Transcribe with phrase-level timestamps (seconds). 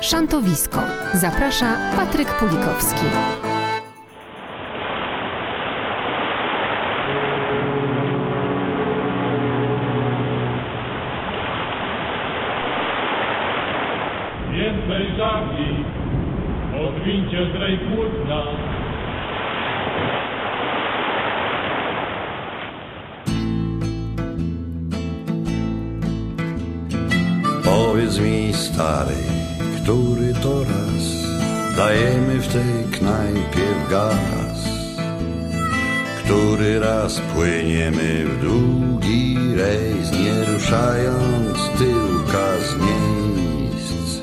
[0.00, 0.80] Szantowisko.
[1.14, 3.06] Zaprasza Patryk Pulikowski.
[14.52, 15.84] Więcej żagli,
[16.86, 18.42] odwincie zdrej płótna.
[27.64, 29.37] Powiedz mi stary,
[29.88, 31.04] który to raz
[31.76, 34.58] dajemy w tej knajpie w gaz?
[36.24, 44.20] Który raz płyniemy w długi rejs, nie ruszając tyłka z miejsc?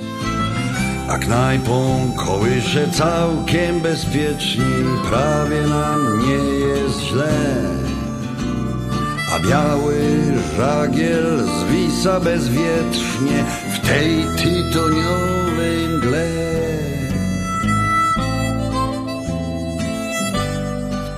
[1.10, 4.76] A knajpą kołysze całkiem bezpiecznie,
[5.10, 7.66] prawie nam nie jest źle.
[9.36, 9.96] A biały
[10.58, 15.35] żagiel zwisa bezwietrznie w tej tytoniowej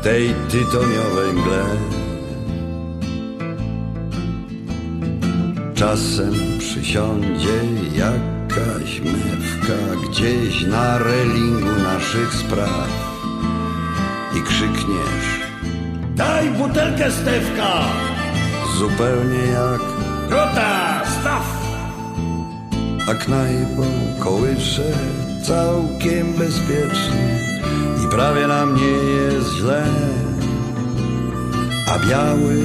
[0.07, 1.65] tej tytoniowej mgle.
[5.75, 7.57] Czasem przysiądzie
[7.95, 12.87] jakaś mewka gdzieś na relingu naszych spraw
[14.37, 15.27] i krzykniesz
[16.15, 17.85] Daj butelkę Stewka!
[18.77, 19.81] zupełnie jak
[20.29, 21.57] Rota, staw!
[23.09, 23.83] a knajpą
[24.19, 24.91] kołysze
[25.43, 27.56] całkiem bezpiecznie
[28.17, 29.83] prawie nam nie jest źle.
[31.87, 32.55] A biały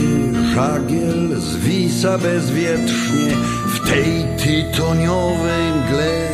[0.55, 3.31] żagiel zwisa bezwietrznie
[3.67, 6.29] w tej tytoniowej mgle.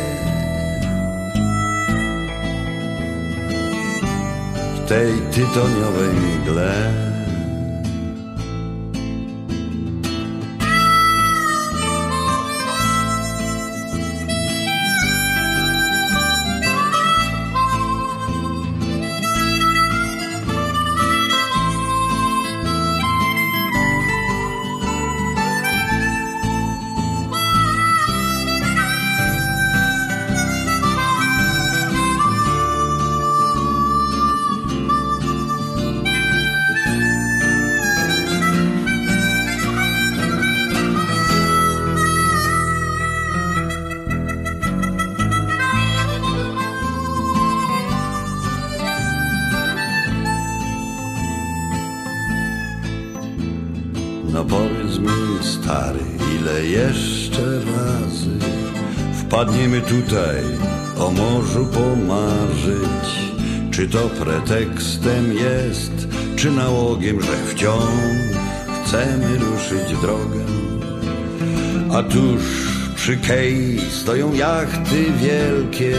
[4.75, 7.08] W tej tytoniowej mgle.
[59.89, 60.43] Tutaj
[60.99, 63.09] o morzu pomarzyć?
[63.71, 68.37] Czy to pretekstem jest, czy nałogiem, że wciąż
[68.83, 70.39] chcemy ruszyć drogę?
[71.93, 72.41] A tuż
[72.95, 75.97] przy kei stoją jachty wielkie,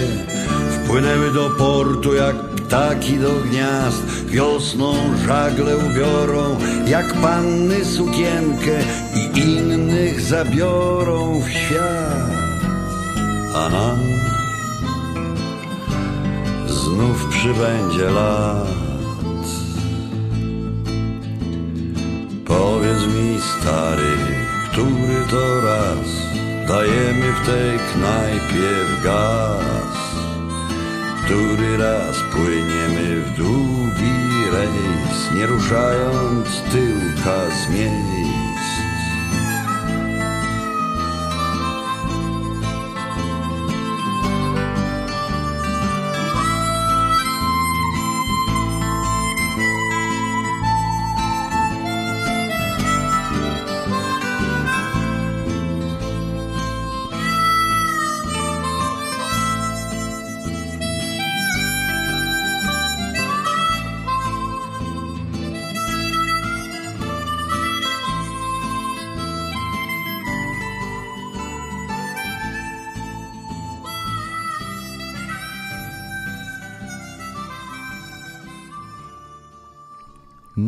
[0.71, 4.27] wpłynęły do portu jak ptaki do gniazd.
[4.27, 4.95] Wiosną
[5.27, 6.57] żagle ubiorą,
[6.87, 8.79] jak panny sukienkę
[9.15, 12.20] i innych zabiorą w świat.
[16.67, 18.67] Znów przybędzie lat.
[22.45, 24.17] Powiedz mi, stary,
[24.71, 26.09] który to raz
[26.69, 29.97] dajemy w tej knajpie w gaz?
[31.25, 38.10] Który raz płyniemy w długi rejs, nie ruszając tyłka z?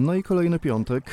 [0.02, 1.04] No i kolejny piątek.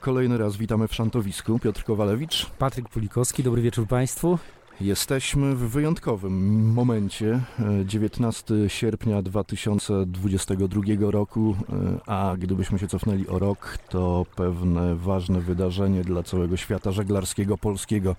[0.00, 1.58] Kolejny raz witamy w Szantowisku.
[1.58, 2.46] Piotr Kowalewicz.
[2.58, 4.38] Patryk Pulikowski, dobry wieczór Państwu.
[4.80, 7.40] Jesteśmy w wyjątkowym momencie.
[7.80, 11.56] e, 19 sierpnia 2022 roku,
[12.06, 17.58] e, a gdybyśmy się cofnęli o rok, to pewne ważne wydarzenie dla całego świata żeglarskiego
[17.58, 18.16] polskiego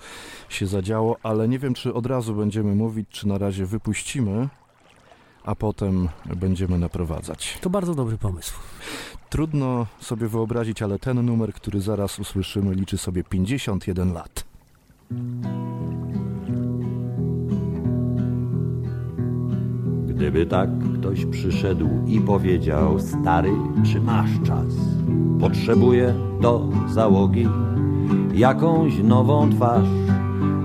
[0.49, 4.47] się zadziało, ale nie wiem, czy od razu będziemy mówić, czy na razie wypuścimy,
[5.45, 7.57] a potem będziemy naprowadzać.
[7.61, 8.53] To bardzo dobry pomysł.
[9.29, 14.45] Trudno sobie wyobrazić, ale ten numer, który zaraz usłyszymy, liczy sobie 51 lat.
[20.07, 20.69] Gdyby tak
[20.99, 23.51] ktoś przyszedł i powiedział Stary,
[23.91, 24.73] czy masz czas?
[25.39, 27.47] Potrzebuję do załogi
[28.33, 29.87] jakąś nową twarz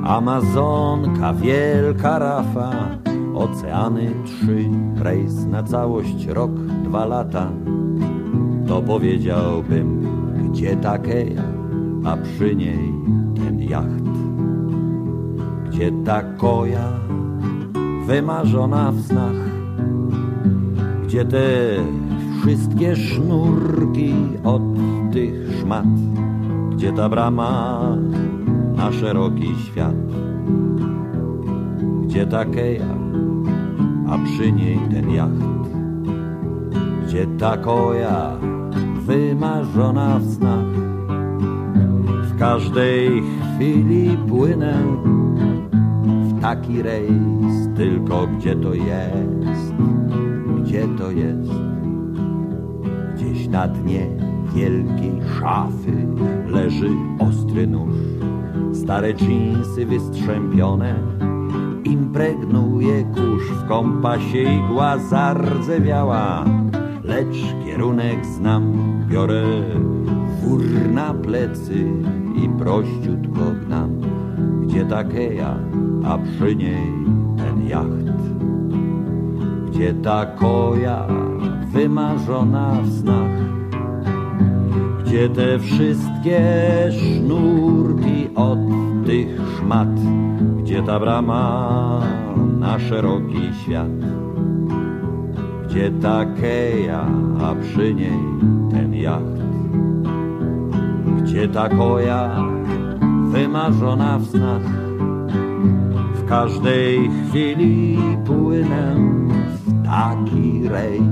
[0.05, 6.51] Amazonka, wielka rafa Oceany trzy, rejs na całość, rok,
[6.85, 7.51] dwa lata.
[8.67, 10.07] To powiedziałbym,
[10.51, 11.43] gdzie takeja,
[12.05, 12.93] a przy niej
[13.35, 14.05] ten jacht.
[15.69, 16.93] Gdzie ta koja,
[18.07, 19.41] wymarzona w snach.
[21.05, 21.47] Gdzie te
[22.43, 24.63] wszystkie sznurki od
[25.13, 25.87] tych szmat.
[26.71, 27.81] Gdzie ta brama
[28.77, 29.95] na szeroki świat
[32.11, 32.95] Gdzie ta keja,
[34.09, 35.71] a przy niej ten jacht.
[37.07, 38.37] Gdzie ta koja,
[39.07, 40.73] wymarzona w snach.
[42.23, 43.23] W każdej
[43.57, 44.75] chwili płynę
[46.03, 49.75] w taki rejs Tylko gdzie to jest,
[50.63, 51.51] gdzie to jest.
[53.15, 54.07] Gdzieś na dnie
[54.55, 56.07] wielkiej szafy
[56.47, 57.95] leży ostry nóż
[58.73, 61.20] Stare dżinsy wystrzępione
[61.85, 66.45] Impregnuje kurz w kompasie igła zardzewiała
[67.11, 68.73] Lecz kierunek znam,
[69.09, 69.45] biorę
[70.43, 70.63] wór
[70.93, 71.87] na plecy
[72.37, 73.91] i prościutko gnam.
[74.63, 75.57] Gdzie ta keja,
[76.05, 76.93] a przy niej
[77.37, 78.11] ten jacht?
[79.67, 81.07] Gdzie ta koja
[81.73, 83.41] wymarzona w snach?
[85.05, 86.43] Gdzie te wszystkie
[86.91, 89.89] sznurki od tych szmat,
[90.59, 92.01] gdzie ta brama
[92.61, 93.89] na szeroki świat,
[95.65, 97.07] gdzie ta keja,
[97.41, 98.23] a przy niej
[98.71, 99.41] ten jacht,
[101.23, 102.45] gdzie ta koja
[103.33, 104.63] wymarzona w snach,
[106.15, 108.95] w każdej chwili płynę
[109.55, 111.03] w taki rejs,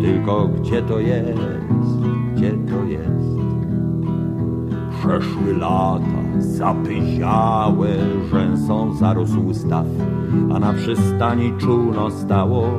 [0.00, 1.98] tylko gdzie to jest,
[2.34, 3.36] gdzie to jest.
[4.98, 7.88] Przeszły lata, zapyziałe
[8.30, 9.86] rzęsą zarósł staw,
[10.54, 12.70] a na przystani czółno stało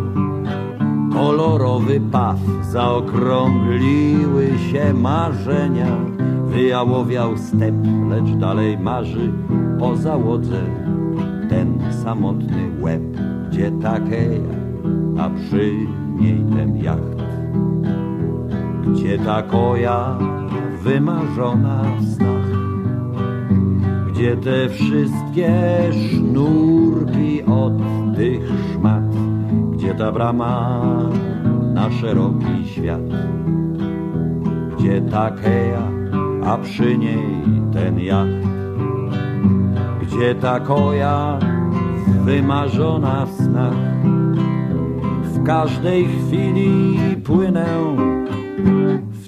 [1.13, 2.38] kolorowy paw.
[2.71, 5.98] Zaokrągliły się marzenia,
[6.45, 7.75] wyjałowiał step,
[8.09, 9.31] lecz dalej marzy
[9.81, 10.62] o załodze
[11.50, 13.01] ten samotny łeb,
[13.50, 14.57] gdzie takeja,
[15.19, 15.74] a przy
[16.19, 17.18] niej ten jacht.
[18.88, 20.18] Gdzie ta koja
[20.83, 22.56] wymarzona w snach
[24.17, 25.53] Gdzie te wszystkie
[25.91, 27.73] sznurki od
[28.15, 29.03] tych szmat
[29.71, 30.81] Gdzie ta brama
[31.73, 33.01] na szeroki świat
[34.77, 35.91] Gdzie ta keja,
[36.45, 37.43] a przy niej
[37.73, 38.47] ten jacht
[40.01, 41.39] Gdzie ta koja
[42.25, 44.03] wymarzona w snach.
[45.23, 47.65] W każdej chwili płynę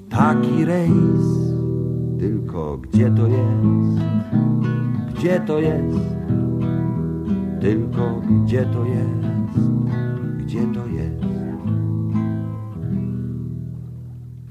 [0.09, 1.53] taki rejs,
[2.19, 3.99] tylko gdzie to jest,
[5.19, 5.97] gdzie to jest,
[7.61, 9.28] tylko gdzie to jest,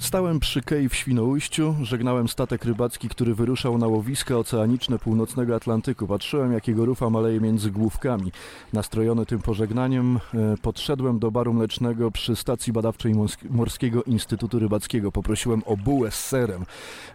[0.08, 6.06] Stałem przy kei w Świnoujściu, żegnałem statek rybacki, który wyruszał na łowiska oceaniczne północnego Atlantyku.
[6.06, 8.32] Patrzyłem, jak jego rufa maleje między główkami.
[8.72, 13.14] Nastrojony tym pożegnaniem, e, podszedłem do baru mlecznego przy stacji badawczej
[13.50, 15.12] Morskiego Instytutu Rybackiego.
[15.12, 16.64] Poprosiłem o bułę z serem.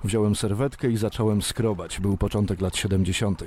[0.04, 2.00] Wziąłem serwetkę i zacząłem skrobać.
[2.00, 3.44] Był początek lat 70.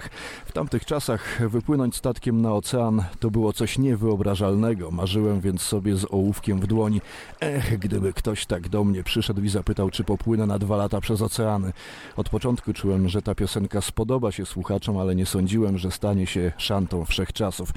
[0.46, 4.90] W tamtych czasach wypłynąć statkiem na ocean to było coś niewyobrażalnego.
[4.90, 7.00] Marzyłem więc sobie z ołówkiem w dłoni.
[7.40, 11.00] Ech, gdyby ktoś tak do mnie przyszedł podszedł i zapytał, czy popłynę na dwa lata
[11.00, 11.72] przez oceany.
[12.16, 16.52] Od początku czułem, że ta piosenka spodoba się słuchaczom, ale nie sądziłem, że stanie się
[16.58, 17.72] szantą wszechczasów.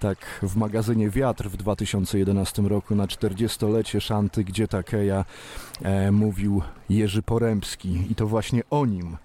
[0.00, 5.24] Tak w magazynie Wiatr w 2011 roku na 40-lecie szanty Gdzie Takeja
[5.82, 9.16] e, mówił Jerzy Porębski i to właśnie o nim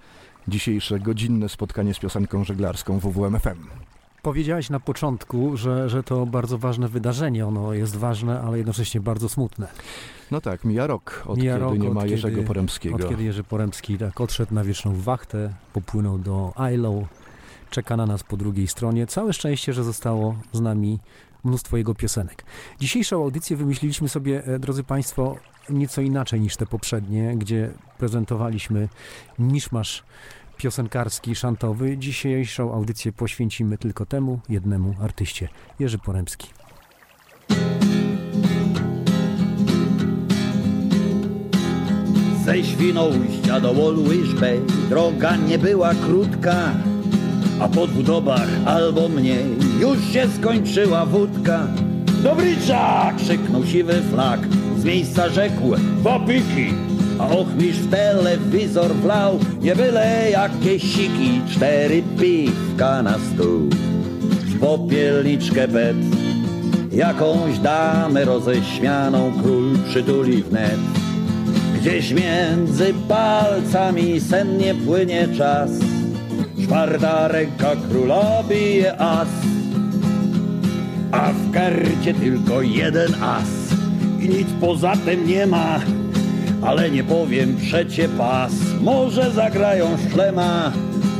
[0.47, 3.67] dzisiejsze godzinne spotkanie z piosenką żeglarską WWMFM.
[4.21, 7.47] Powiedziałeś na początku, że, że to bardzo ważne wydarzenie.
[7.47, 9.67] Ono jest ważne, ale jednocześnie bardzo smutne.
[10.31, 12.95] No tak, mija rok, od mija kiedy rok, nie ma od Jerzego kiedy, Poremskiego.
[12.95, 17.07] Od kiedy Jerzy Poremski tak odszedł na wieczną wachtę, popłynął do ILO,
[17.69, 19.07] czeka na nas po drugiej stronie.
[19.07, 20.99] Całe szczęście, że zostało z nami
[21.43, 22.45] mnóstwo jego piosenek.
[22.79, 25.35] Dzisiejszą audycję wymyśliliśmy sobie, e, drodzy Państwo,
[25.69, 28.89] nieco inaczej niż te poprzednie, gdzie prezentowaliśmy
[29.39, 30.03] miszmasz
[30.59, 31.97] piosenkarski, szantowy.
[31.97, 35.49] Dzisiejszą audycję poświęcimy tylko temu jednemu artyście,
[35.79, 36.47] Jerzy Poremski.
[42.45, 46.71] Ze Świnoujścia do Wolłyżbej droga nie była krótka,
[47.59, 49.45] a po dwóch dobach albo mniej
[49.79, 51.67] już się skończyła wódka.
[52.23, 53.13] Dobricza!
[53.17, 54.39] krzyknął siwy flak.
[54.77, 56.98] Z miejsca rzekł, wapiki!
[57.19, 63.69] A ochmistrz w telewizor wlał, nie byle jakie siki, cztery piwka na stół.
[64.59, 65.97] Popielniczkę bet,
[66.91, 70.79] jakąś damę roześmianą król przytuli wnet.
[71.81, 75.71] Gdzieś między palcami sennie płynie czas,
[76.63, 79.27] czwarta ręka króla bije as
[81.11, 83.49] a w karcie tylko jeden as
[84.19, 85.79] i nic poza tym nie ma.
[86.61, 88.51] Ale nie powiem przecie pas,
[88.81, 90.71] może zagrają szlema.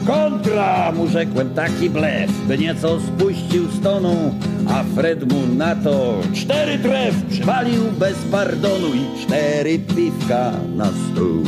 [0.08, 4.36] Kontra, mu rzekłem taki blef, by nieco spuścił z tonu,
[4.68, 11.44] a Fred mu na to cztery tref przywalił bez pardonu i cztery piwka na stół.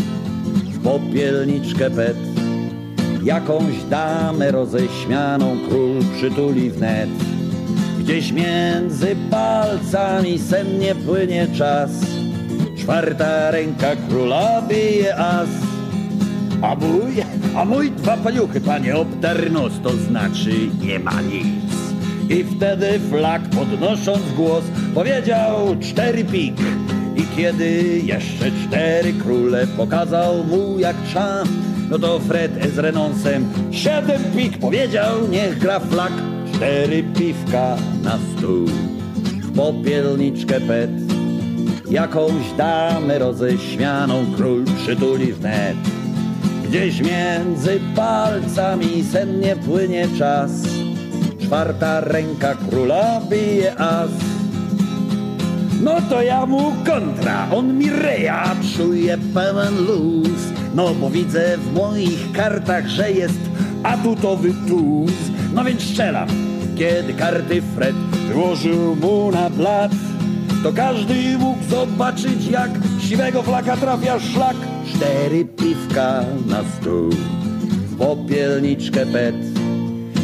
[0.74, 2.18] W popielniczkę pet,
[3.24, 7.10] jakąś damę roześmianą król przytuli wnet.
[8.00, 11.92] Gdzieś między palcami sennie płynie czas.
[12.82, 15.50] Czwarta ręka króla bije as.
[16.62, 17.24] A mój,
[17.56, 21.46] a mój dwa paluchy, panie, obdarł nos, to znaczy nie ma nic.
[22.30, 24.64] I wtedy flak podnosząc głos
[24.96, 26.56] powiedział cztery pik.
[27.16, 31.44] I kiedy jeszcze cztery króle pokazał mu jak trzeba,
[31.90, 36.14] no to Fred z renonsem siedem pik powiedział, niech gra flak
[36.54, 38.66] cztery piwka na stół,
[39.42, 41.01] w popielniczkę pet,
[41.92, 45.78] jakąś damę roześmianą król przytuli wnet.
[46.68, 50.52] Gdzieś między palcami sennie płynie czas,
[51.40, 54.12] czwarta ręka króla bije as.
[55.82, 60.40] No to ja mu kontra, on mi reja, czuje pełen luz,
[60.76, 63.40] no bo widzę w moich kartach, że jest
[63.84, 65.12] atutowy tuz,
[65.54, 66.28] no więc strzelam.
[66.78, 67.96] Kiedy karty Fred
[68.28, 69.92] wyłożył mu na blat,
[70.64, 74.56] to każdy mógł zobaczyć, jak siwego flaka trafia szlak.
[74.96, 77.10] Cztery piwka na stół,
[78.00, 79.36] popielniczkę pet,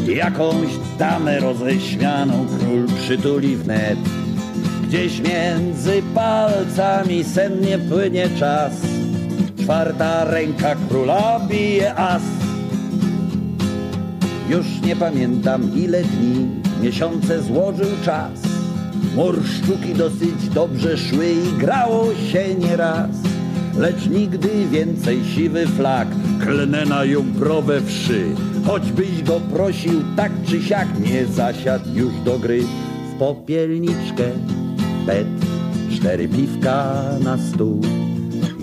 [0.08, 0.68] jakąś
[1.00, 4.00] damę roześmianą król przytuli wnet.
[4.88, 8.74] Gdzieś między palcami sennie płynie czas,
[9.60, 12.22] czwarta ręka króla bije as.
[14.50, 16.48] Już nie pamiętam ile dni,
[16.82, 18.47] miesiące złożył czas.
[19.18, 23.10] Morszczuki dosyć dobrze szły i grało się nieraz.
[23.78, 26.08] Lecz nigdy więcej siwy flak
[26.40, 28.26] klnę na jąbrowe wszy.
[28.66, 32.62] Choćbyś go prosił tak czy siak, nie zasiadł już do gry.
[33.14, 34.24] W popielniczkę
[35.06, 35.28] pet,
[35.92, 36.94] cztery piwka
[37.24, 37.82] na stół.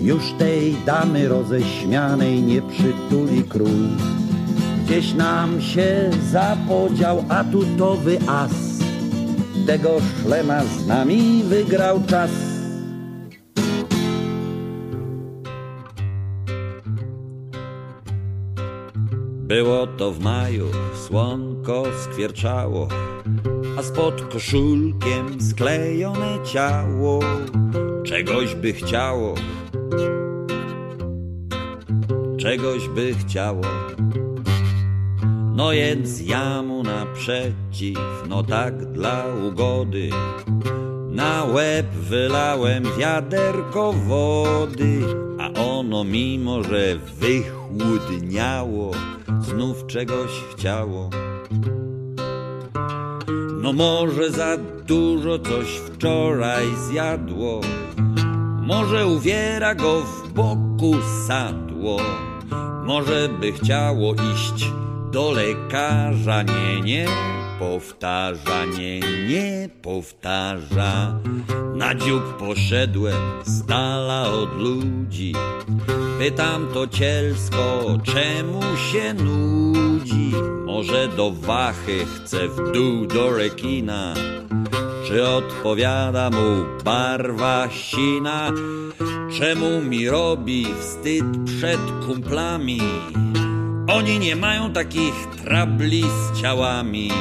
[0.01, 3.87] Już tej damy roześmianej nie przytuli król.
[4.85, 8.74] Gdzieś nam się zapodział atutowy as.
[9.65, 12.31] Tego szlema z nami wygrał czas.
[19.47, 20.67] Było to w maju,
[21.07, 22.87] słonko skwierczało,
[23.79, 27.19] a spod koszulkiem sklejone ciało
[28.03, 29.35] czegoś by chciało,
[32.37, 33.84] czegoś by chciało.
[35.55, 40.09] No więc ja mu naprzeciw, no tak dla ugody,
[41.09, 44.99] na łeb wylałem wiaderko wody,
[45.39, 48.91] a ono mimo, że wychłudniało,
[49.39, 51.09] znów czegoś chciało.
[53.61, 54.57] No może za
[54.87, 57.61] dużo coś wczoraj zjadło,
[58.61, 60.95] może uwiera go w boku
[61.27, 61.97] sadło,
[62.85, 64.65] może by chciało iść
[65.11, 67.07] do lekarza, nie, nie,
[67.59, 71.19] powtarza, nie, nie, powtarza.
[71.75, 75.33] Na dziób poszedłem z dala od ludzi,
[76.19, 80.31] pytam to cielsko, czemu się nudzi?
[80.65, 84.13] Może do wachy chce w dół do rekina,
[85.07, 88.51] czy odpowiada mu barwa sina?
[89.39, 92.81] Czemu mi robi wstyd przed kumplami?
[93.95, 97.11] Oni nie mają takich trabli z ciałami.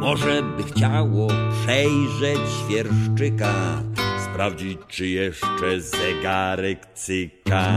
[0.00, 1.28] Może by chciało
[1.62, 3.82] przejrzeć świerszczyka,
[4.24, 7.72] sprawdzić, czy jeszcze zegarek cyka.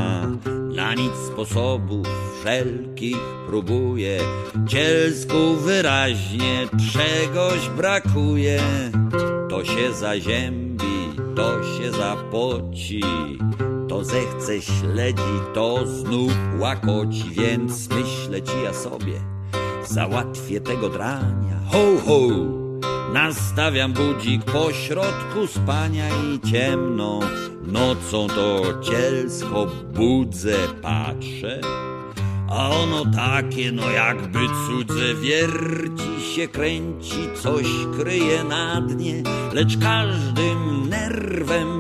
[0.76, 2.08] Na nic sposobów
[2.40, 4.20] wszelkich próbuje,
[4.68, 8.62] cielsku wyraźnie czegoś brakuje.
[9.50, 13.02] To się zaziębi, to się zapoci,
[13.90, 19.22] to zechce śledzi, to znów łakoci, więc myślę ci ja sobie,
[19.88, 21.60] załatwię tego drania.
[21.72, 22.20] Ho, ho!
[23.14, 27.20] Nastawiam budzik po środku spania i ciemno
[27.64, 31.62] Nocą to cielsko budzę, patrzę
[32.52, 37.66] a ono takie, no jakby cudze wierci się, kręci, coś
[38.00, 41.79] kryje na dnie, lecz każdym nerwem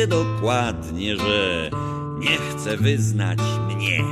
[0.00, 1.70] czuję dokładnie, że
[2.18, 3.38] nie chce wyznać
[3.68, 4.04] mnie,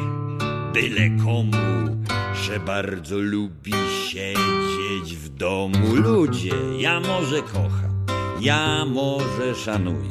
[0.74, 1.96] byle komu,
[2.42, 3.72] że bardzo lubi
[4.08, 5.94] siedzieć w domu.
[5.94, 8.06] Ludzie, ja może kocham,
[8.40, 10.10] ja może szanuję.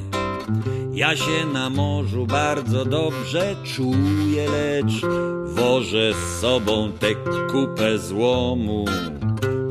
[0.93, 5.01] Ja się na morzu bardzo dobrze czuję, lecz
[5.45, 7.15] wożę z sobą tę
[7.51, 8.85] kupę złomu,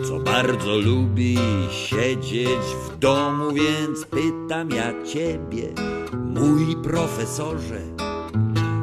[0.08, 1.38] co bardzo lubi
[1.70, 5.69] siedzieć w domu, więc pytam ja ciebie,
[6.12, 7.81] mój profesorze,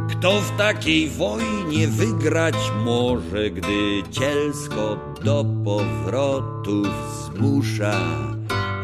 [0.09, 2.55] kto w takiej wojnie wygrać
[2.85, 6.87] może, gdy cielsko do powrotów
[7.25, 7.99] zmusza?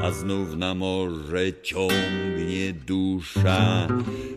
[0.04, 3.88] a znów na morze ciągnie dusza.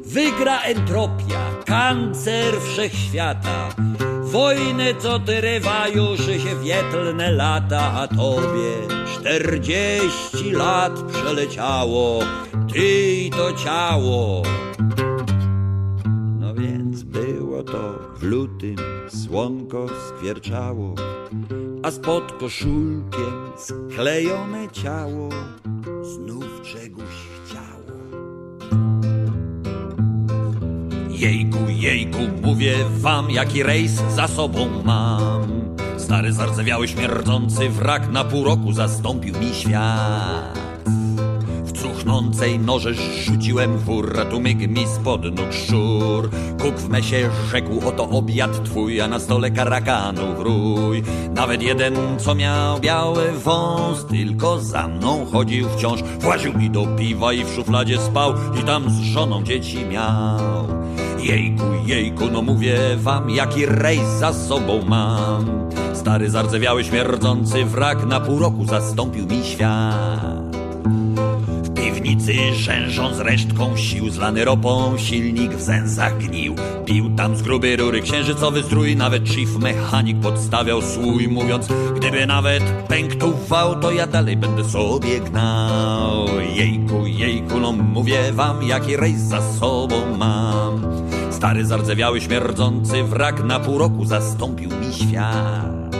[0.05, 3.69] Wygra entropia, kancer wszechświata,
[4.33, 8.73] wojnę, co tyrywa już się wietlne lata, a tobie
[9.15, 12.21] czterdzieści lat przeleciało,
[12.73, 14.43] ty i to ciało.
[16.41, 18.77] No więc było to w lutym,
[19.09, 20.95] słonko skwierczało,
[21.83, 25.29] a spod koszulkiem sklejone ciało
[26.03, 27.73] znów czegoś chciało.
[31.23, 35.43] Jejku, jejku, mówię wam, jaki rejs za sobą mam.
[35.97, 40.59] Stary, zardzewiały, śmierdzący wrak na pół roku zastąpił mi świat.
[41.64, 46.31] W cuchnącej noże rzuciłem wór, a tu mi spod nóg szur.
[46.62, 51.02] Kuk w mesie rzekł, oto obiad twój, a na stole karakanów rój.
[51.35, 56.02] Nawet jeden, co miał biały wąs, tylko za mną chodził wciąż.
[56.02, 60.82] Właził mi do piwa i w szufladzie spał, i tam z żoną dzieci miał.
[61.23, 65.71] Jejku, jejku, no mówię wam, jaki rejs za sobą mam.
[65.95, 70.56] Stary, zardzewiały, śmierdzący wrak na pół roku zastąpił mi świat.
[71.63, 76.54] W piwnicy rzężą z resztką sił, zlany ropą, silnik w zęzach gnił.
[76.85, 82.63] Pił tam z gruby rury księżycowy strój, nawet chief mechanik podstawiał słój, mówiąc, gdyby nawet
[82.89, 86.26] pękł wał, to ja dalej będę sobie gnał.
[86.54, 91.01] Jejku, jejku, no mówię wam, jaki rejs za sobą mam.
[91.43, 95.97] Stary, zardzewiały, śmierdzący wrak na pół roku zastąpił mi świat.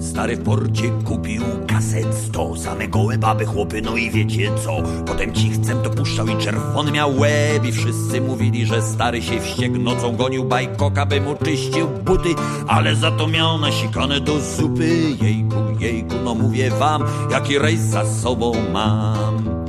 [0.00, 5.32] Stary w porcie kupił kaset sto Same gołe baby, chłopy, no i wiecie co Potem
[5.32, 7.64] cichcem to puszczał i czerwony miał łeb.
[7.64, 12.28] I wszyscy mówili, że stary się wściekł Nocą gonił bajkoka, by mu czyścił buty.
[12.68, 15.10] Ale za to miał nasikane do zupy.
[15.22, 19.59] Jejku, jejku, no mówię wam Jaki rejs za sobą mam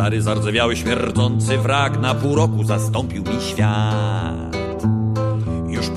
[0.00, 4.59] Stary, zardzewiały, śmierdzący wrak Na pół roku zastąpił mi świat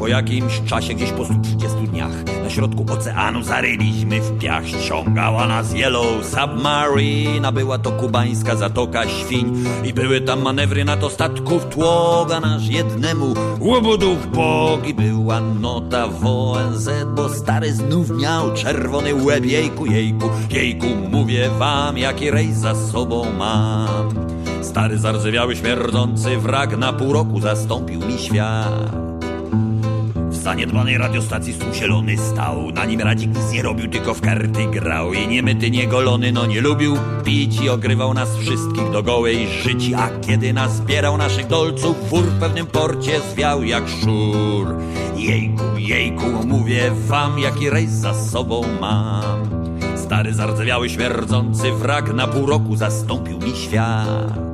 [0.03, 2.11] po jakimś czasie, gdzieś po 130 dniach,
[2.43, 4.67] na środku oceanu zaryliśmy w piach.
[4.67, 9.65] Ściągała nas Yellow Submarine, a była to kubańska zatoka świń.
[9.85, 14.87] I były tam manewry na to statków tłoga nasz jednemu łobudu w bok.
[14.87, 19.45] I była nota w ONZ, bo stary znów miał czerwony łeb.
[19.45, 24.09] Jejku, jejku, jejku, mówię wam, jaki rejs za sobą mam.
[24.61, 29.12] Stary, zardzewiały, śmierdzący wrak na pół roku zastąpił mi świat.
[30.43, 32.71] Zaniedbanej radiostacji stół zielony stał.
[32.71, 35.13] Na nim radzik nic nie robił, tylko w karty grał.
[35.13, 39.95] I niemyty, niegolony, no nie lubił pić I ogrywał nas wszystkich do gołej życi.
[39.95, 44.75] A kiedy nas zbierał naszych dolców Wór w pewnym porcie zwiał jak szur.
[45.15, 49.49] Jejku, jejku, mówię wam Jaki rejs za sobą mam.
[49.97, 54.52] Stary, zardzewiały, śmierdzący wrak Na pół roku zastąpił mi świat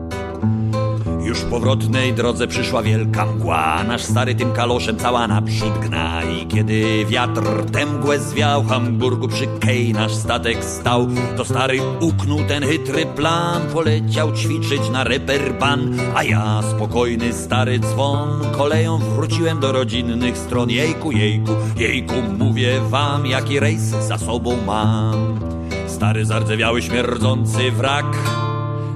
[1.30, 3.84] już w powrotnej drodze przyszła wielka mgła.
[3.84, 6.24] Nasz stary tym kaloszem cała naprzód gna.
[6.24, 11.08] I kiedy wiatr tę mgłę zwiał Hamburgu przy Kej nasz statek stał.
[11.38, 18.42] To stary uknął ten chytry plan Poleciał ćwiczyć na reperban A ja spokojny stary dzwon
[18.58, 20.70] Koleją wróciłem do rodzinnych stron.
[20.70, 25.40] Jejku, jejku, jejku Mówię wam jaki rejs za sobą mam.
[25.88, 28.18] Stary zardzewiały śmierdzący wrak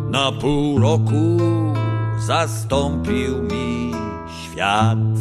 [0.10, 1.38] Na pół roku
[2.26, 3.92] zastąpił mi
[4.44, 5.18] świat.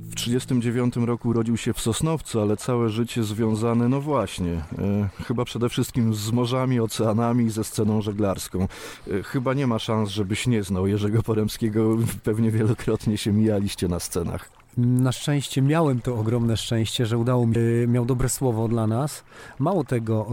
[0.00, 5.44] W 1939 roku urodził się w Sosnowcu, ale całe życie związane, no właśnie, e, chyba
[5.44, 8.68] przede wszystkim z morzami, oceanami i ze sceną żeglarską.
[9.10, 14.00] E, chyba nie ma szans, żebyś nie znał Jerzego Poremskiego, pewnie wielokrotnie się mijaliście na
[14.00, 14.59] scenach.
[14.76, 19.24] Na szczęście miałem to ogromne szczęście, że udało mi się, miał dobre słowo dla nas.
[19.58, 20.26] Mało tego,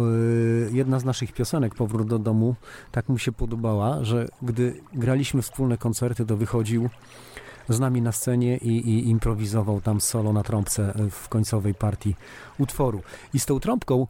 [0.68, 2.56] y, jedna z naszych piosenek, Powrót do domu,
[2.92, 6.90] tak mu się podobała, że gdy graliśmy wspólne koncerty, to wychodził
[7.70, 12.16] z nami na scenie i, i improwizował tam solo na trąbce w końcowej partii
[12.58, 13.02] utworu.
[13.34, 14.08] I z tą trąbką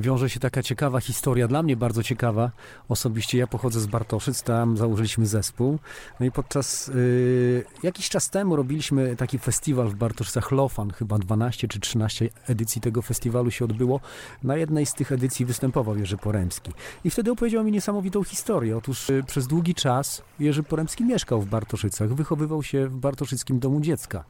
[0.00, 2.50] wiąże się taka ciekawa historia, dla mnie bardzo ciekawa.
[2.88, 5.78] Osobiście ja pochodzę z Bartoszyc, tam założyliśmy zespół.
[6.20, 11.68] No i podczas y, jakiś czas temu robiliśmy taki festiwal w Bartoszycach Lofan, chyba 12
[11.68, 14.00] czy 13 edycji tego festiwalu się odbyło.
[14.42, 16.72] Na jednej z tych edycji występował Jerzy Poremski.
[17.04, 18.76] I wtedy opowiedział mi niesamowitą historię.
[18.76, 23.80] Otóż y, przez długi czas Jerzy Poremski mieszkał w Bartoszycach, wychowywał się w Bartoszyckim Domu
[23.80, 24.24] Dziecka.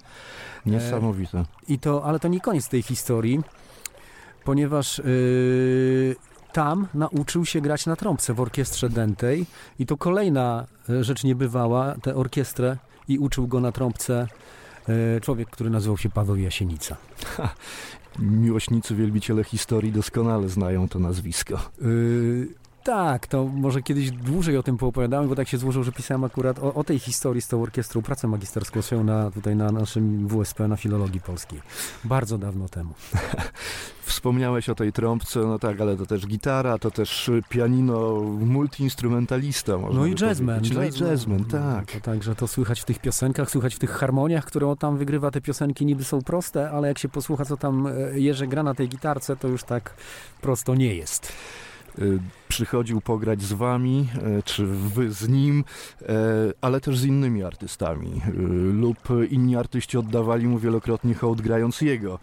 [0.66, 1.44] Niesamowite.
[1.68, 3.40] I to, ale to nie koniec tej historii
[4.48, 6.16] ponieważ yy,
[6.52, 9.46] tam nauczył się grać na trąbce w orkiestrze dętej
[9.78, 12.76] i to kolejna e, rzecz niebywała, tę orkiestrę
[13.08, 14.28] i uczył go na trąbce
[14.88, 16.96] yy, człowiek, który nazywał się Paweł Jasienica.
[17.37, 17.54] Ha,
[18.18, 21.61] miłośnicy, wielbiciele historii doskonale znają to nazwisko.
[21.80, 22.48] Yy,
[22.88, 26.59] tak, to może kiedyś dłużej o tym poopowiadamy, bo tak się złożyło, że pisałem akurat
[26.59, 30.68] o, o tej historii z tą orkiestrą pracę magisterską swoją na, tutaj na naszym WSP,
[30.68, 31.61] na Filologii Polskiej.
[32.05, 32.94] Bardzo dawno temu.
[34.03, 39.79] Wspomniałeś o tej trąbce, no tak, ale to też gitara, to też pianino, multiinstrumentalista.
[39.79, 40.62] Można no i jazzman.
[40.74, 41.92] No i jazzman, tak.
[41.92, 45.31] To także to słychać w tych piosenkach, słychać w tych harmoniach, które on tam wygrywa.
[45.31, 48.74] Te piosenki niby są proste, ale jak się posłucha, co tam e, Jerzy gra na
[48.74, 49.94] tej gitarce, to już tak
[50.40, 51.33] prosto nie jest.
[52.02, 54.08] Y, przychodził pograć z wami,
[54.38, 55.64] e, czy wy z nim,
[56.02, 56.14] e,
[56.61, 58.22] ale też z innymi artystami.
[58.28, 58.32] Y,
[58.72, 58.98] lub
[59.30, 62.18] inni artyści oddawali mu wielokrotnie hołd grając jego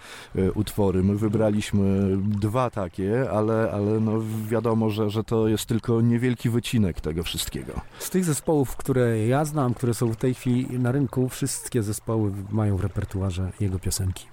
[0.56, 1.04] utwory.
[1.04, 4.12] My wybraliśmy dwa takie, ale, ale no
[4.48, 7.82] wiadomo, że, że to jest tylko niewielki wycinek tego wszystkiego.
[8.00, 12.32] Z tych zespołów, które ja znam, które są w tej chwili na rynku, wszystkie zespoły
[12.52, 14.26] mają w repertuarze jego piosenki.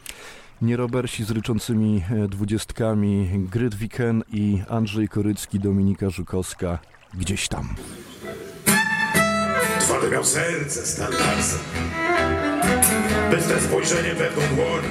[0.62, 6.79] Nierobersi z ryczącymi e, dwudziestkami, Grydwiken i Andrzej Korycki, Dominika Żukowska,
[7.14, 7.75] gdzieś tam.
[9.81, 11.59] Twarde miał serce standardsem,
[13.31, 14.83] bystre spojrzenie pewną dłoń.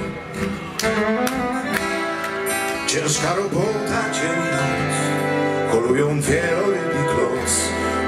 [2.86, 7.60] Ciężka robota, dzień i noc, kolują wielorybi kloc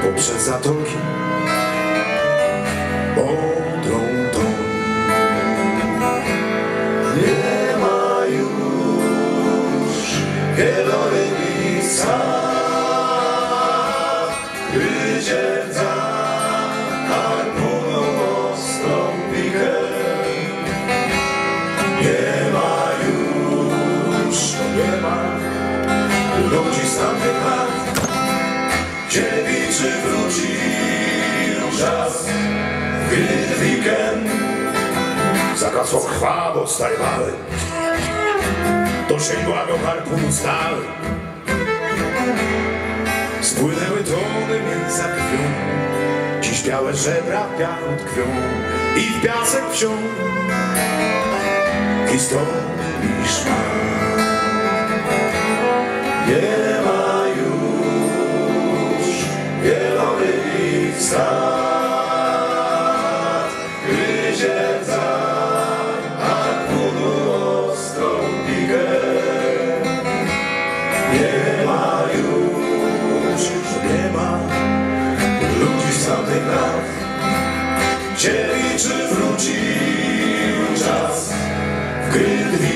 [0.03, 0.97] poprzez zatoki.
[3.17, 3.99] Mądrą
[4.33, 4.65] tą
[7.17, 7.44] nie
[35.57, 37.74] Zagasło krwawo stajwały To
[39.21, 40.85] sięgła go harpunu stały
[43.41, 45.75] Spłynęły tony mięsa krwią
[46.41, 48.23] Dziś białe żebra w piachu tkwią
[48.97, 49.91] I w piasek wsią.
[52.13, 53.55] Historii szmal.
[56.29, 59.07] Nie ma już
[59.63, 61.74] wielorybich stad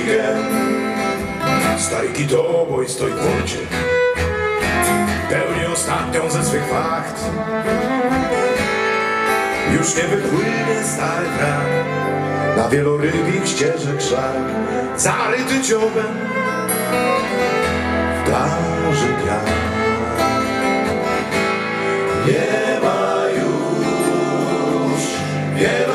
[0.08, 1.78] Grydwigen.
[1.78, 3.58] Stary kitoboj stoi w porcie,
[5.30, 7.24] pełni ostatnią ze swych wacht.
[9.72, 11.86] Już nie wypłynie stary brak
[12.56, 14.36] Na wielorybich ścieżek szlak
[14.96, 16.14] Zaryty dziobem
[18.20, 19.44] W plaży piach
[22.26, 25.02] Nie ma już
[25.54, 25.87] Wielorybich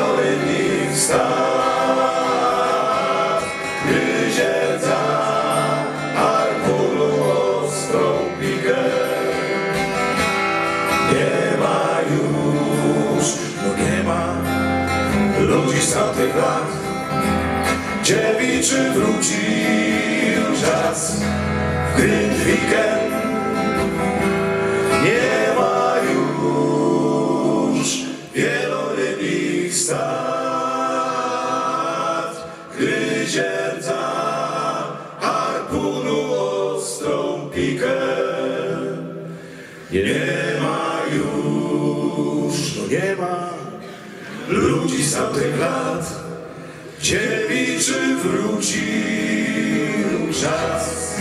[15.54, 16.66] ludzi z tamtych lat.
[18.02, 21.16] Dziewiczy wrócił czas
[21.94, 23.12] w Grindviken.
[25.04, 27.88] Nie ma już
[28.34, 30.04] wielorybich stad,
[32.76, 34.04] gdy zierdza
[35.20, 38.00] harpunu ostrą pikę.
[39.92, 43.43] Nie ma już, no nie ma
[45.14, 46.20] z tamtych lat.
[47.00, 48.82] dziewiczy wrócił
[50.40, 51.13] czas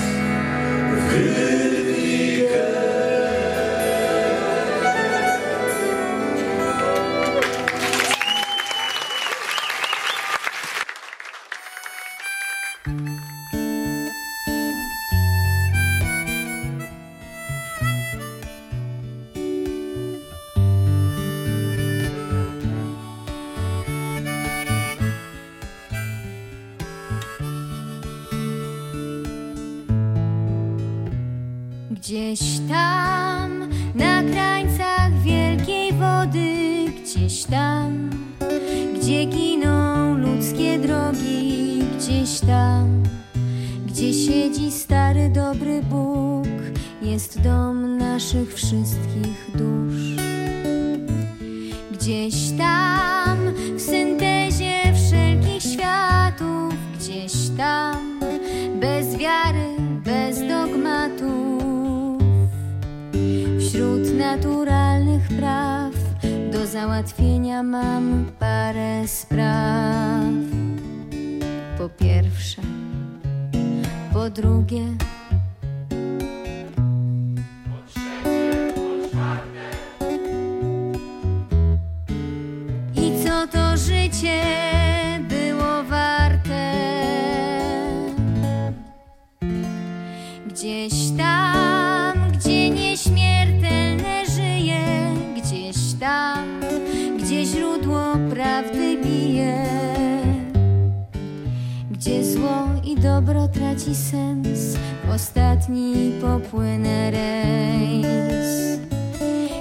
[103.73, 104.77] traci sens,
[105.15, 108.79] ostatni popłynę rejs.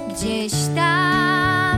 [0.09, 1.72] Gdzieś tam,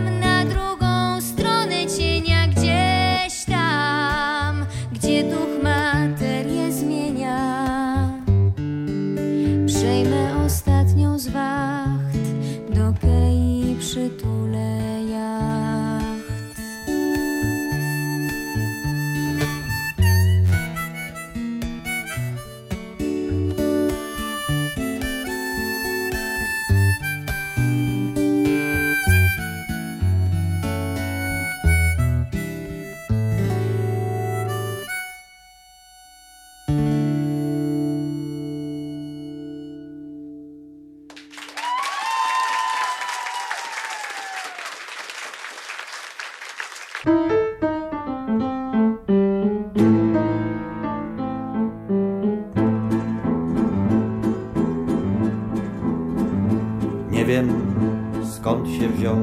[58.65, 59.17] skąd się wziął,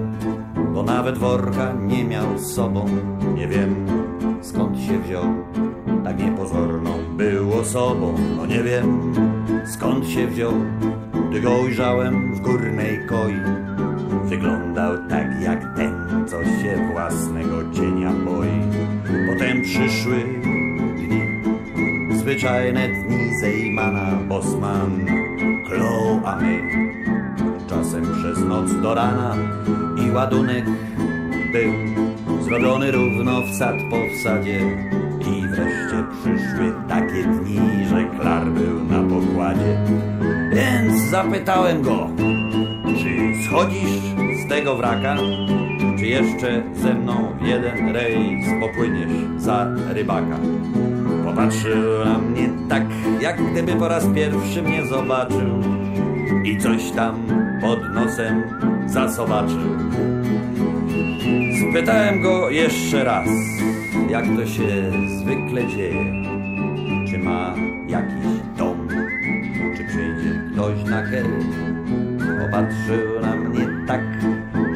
[0.74, 2.86] bo nawet worka nie miał z sobą.
[3.34, 3.86] Nie wiem
[4.40, 5.24] skąd się wziął,
[6.04, 8.14] tak niepozorną był osobą.
[8.36, 9.14] No nie wiem
[9.66, 10.52] skąd się wziął,
[11.30, 13.40] gdy go ujrzałem w górnej koi.
[14.24, 18.60] Wyglądał tak jak ten, co się własnego cienia boi.
[19.32, 20.24] Potem przyszły
[20.96, 21.20] dni,
[22.18, 25.06] zwyczajne dni Zejmana, Bosman,
[25.68, 26.91] klął, a my
[28.00, 29.36] przez noc do rana
[30.06, 30.64] i ładunek
[31.52, 31.72] był
[32.42, 34.60] zrobiony równo wsad po wsadzie
[35.20, 39.78] i wreszcie przyszły takie dni, że Klar był na pokładzie.
[40.52, 42.08] Więc zapytałem go,
[42.98, 44.00] czy schodzisz
[44.44, 45.16] z tego wraka,
[45.98, 50.38] czy jeszcze ze mną w jeden rejs popłyniesz za rybaka.
[51.24, 52.82] Popatrzył na mnie tak,
[53.20, 55.62] jak gdyby po raz pierwszy mnie zobaczył
[56.44, 57.14] i coś tam
[57.62, 58.42] pod nosem
[58.86, 59.78] zasobaczył.
[61.70, 63.28] Spytałem go jeszcze raz,
[64.10, 66.04] jak to się zwykle dzieje.
[67.10, 67.54] Czy ma
[67.88, 68.88] jakiś dom,
[69.76, 71.38] czy przyjdzie ktoś na kery.
[72.40, 74.00] Popatrzył na mnie tak,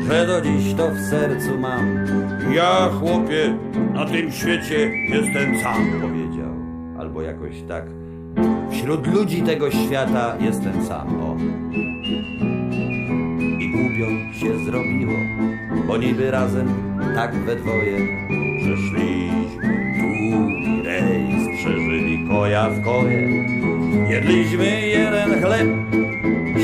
[0.09, 2.07] że do dziś to w sercu mam.
[2.55, 3.59] Ja, chłopie,
[3.95, 6.51] na tym świecie jestem sam, powiedział.
[6.99, 7.85] Albo jakoś tak.
[8.71, 11.37] Wśród ludzi tego świata jestem sam, o.
[13.67, 15.13] I głupio się zrobiło,
[15.87, 16.69] bo niby razem
[17.15, 17.97] tak we dwoje
[18.59, 23.29] przeszliśmy długi rejs, przeżyli koja w koje.
[24.11, 25.69] Jedliśmy jeden chleb,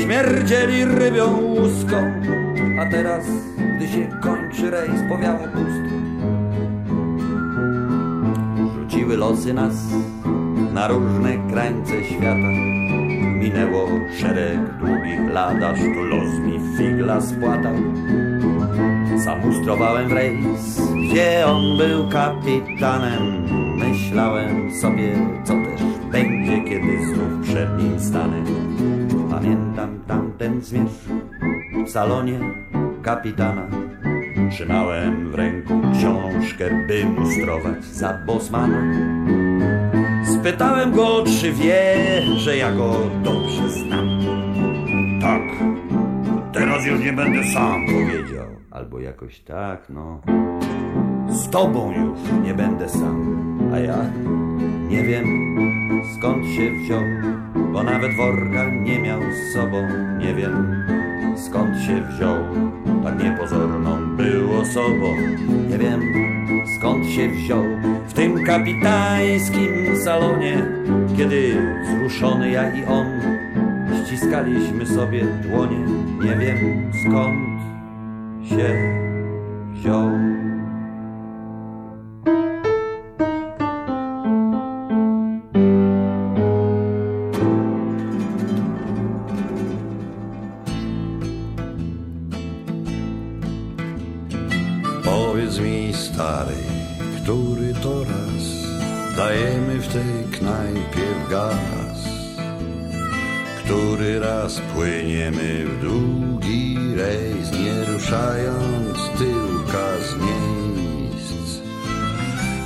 [0.03, 1.97] śmierdzieli rybią łuską,
[2.79, 3.25] a teraz,
[3.77, 5.95] gdy się kończy rejs, powiało pustko.
[8.79, 9.75] Rzuciły losy nas
[10.73, 12.72] na różne krańce świata.
[13.43, 13.87] Minęło
[14.19, 17.75] szereg długich lat, aż tu los mi figla spłatał.
[19.15, 23.43] Zamustrowałem w rejs, gdzie on był kapitanem.
[23.77, 25.11] Myślałem sobie,
[25.43, 28.43] co też będzie, kiedy znów przed nim stanę.
[29.31, 31.09] Pamiętam tamten zmierzch
[31.85, 32.39] w salonie
[33.01, 33.67] kapitana.
[34.51, 38.81] Trzymałem w ręku książkę, by mustrować za Bosmana.
[40.43, 41.95] Spytałem go, czy wie,
[42.35, 44.19] że ja go dobrze znam.
[45.21, 45.41] Tak,
[46.53, 48.47] teraz już nie będę sam, powiedział.
[48.71, 50.21] Albo jakoś tak, no.
[51.29, 53.47] Z tobą już nie będę sam.
[53.73, 53.97] A ja
[54.89, 55.25] nie wiem,
[56.17, 57.03] skąd się wziął,
[57.73, 59.87] bo nawet worka nie miał z sobą.
[60.19, 60.85] Nie wiem,
[61.37, 62.37] skąd się wziął,
[63.03, 65.15] tak niepozorną był osobą.
[65.69, 66.01] Nie wiem,
[66.77, 67.63] skąd się wziął
[68.07, 70.65] w tym kapitańskim salonie,
[71.17, 73.05] kiedy wzruszony ja i on
[74.05, 75.79] ściskaliśmy sobie dłonie.
[76.23, 77.39] Nie wiem, skąd
[78.49, 78.73] się
[79.73, 80.09] wziął.
[104.53, 111.61] Który raz płyniemy w długi rejs, nie ruszając tyłka z miejsc?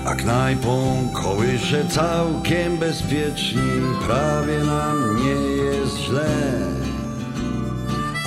[0.05, 3.61] A knajpą kołysze całkiem bezpiecznie,
[4.07, 6.61] prawie nam nie jest źle.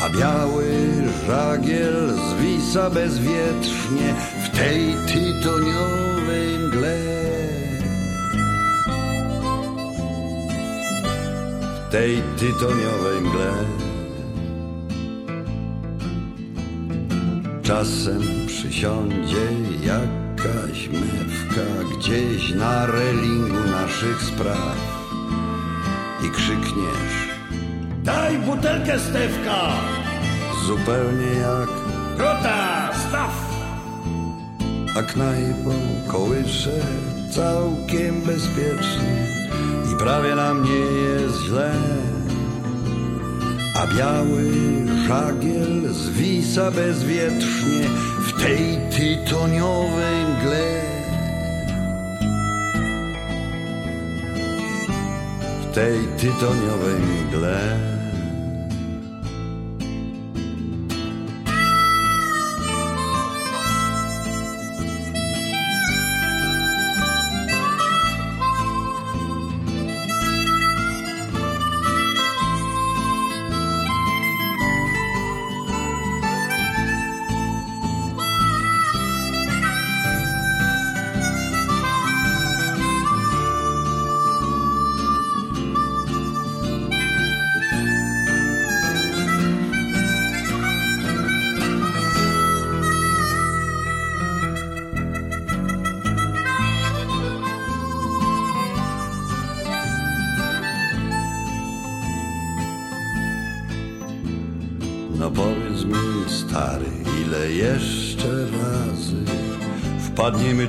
[0.05, 0.65] A biały
[1.27, 7.10] żagiel zwisa bezwietrznie w tej tytoniowej mgle.
[11.91, 13.53] Tej tytoniowej mgle.
[17.63, 19.47] Czasem przysiądzie
[19.85, 24.77] jakaś mewka gdzieś na relingu naszych spraw
[26.27, 27.31] i krzykniesz
[28.05, 29.73] Daj butelkę Stewka!
[30.67, 31.69] zupełnie jak
[32.17, 33.51] Grota, staw!
[34.99, 35.73] a knajpą
[36.09, 36.81] kołysze
[37.31, 39.40] całkiem bezpiecznie
[40.01, 41.73] prawie nam nie jest źle.
[43.77, 44.51] A biały
[45.09, 47.83] żagiel zwisa bezwietrznie
[48.19, 50.83] w tej tytoniowej mgle.
[55.63, 58.00] W tej tytoniowej mgle.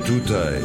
[0.06, 0.60] Tutaj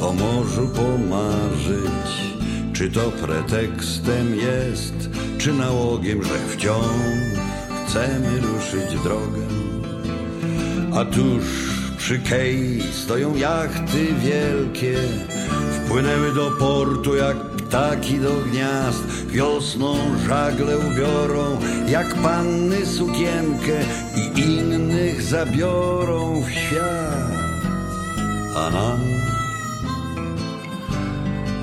[0.00, 2.36] o morzu pomarzyć?
[2.72, 6.86] Czy to pretekstem jest, czy nałogiem, że wciąż
[7.86, 9.46] chcemy ruszyć drogę?
[10.94, 11.44] A tuż
[11.98, 14.98] przy kei stoją jachty wielkie,
[15.70, 19.04] wpłynęły do portu jak ptaki do gniazd.
[19.28, 19.96] Wiosną
[20.28, 23.78] żagle ubiorą, jak panny sukienkę
[24.16, 27.45] i innych zabiorą w świat.
[28.56, 29.00] A nam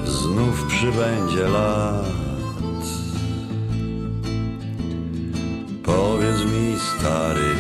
[0.06, 2.06] znów przybędzie lat.
[5.84, 7.56] Powiedz mi, stary,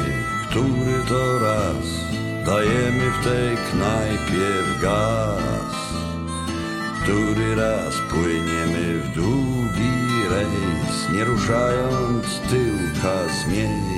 [0.49, 1.85] który to raz
[2.45, 5.73] dajemy w tej knajpie w gaz?
[7.03, 13.92] Który raz płyniemy w długi rejs, nie ruszając tyłka z miejsc?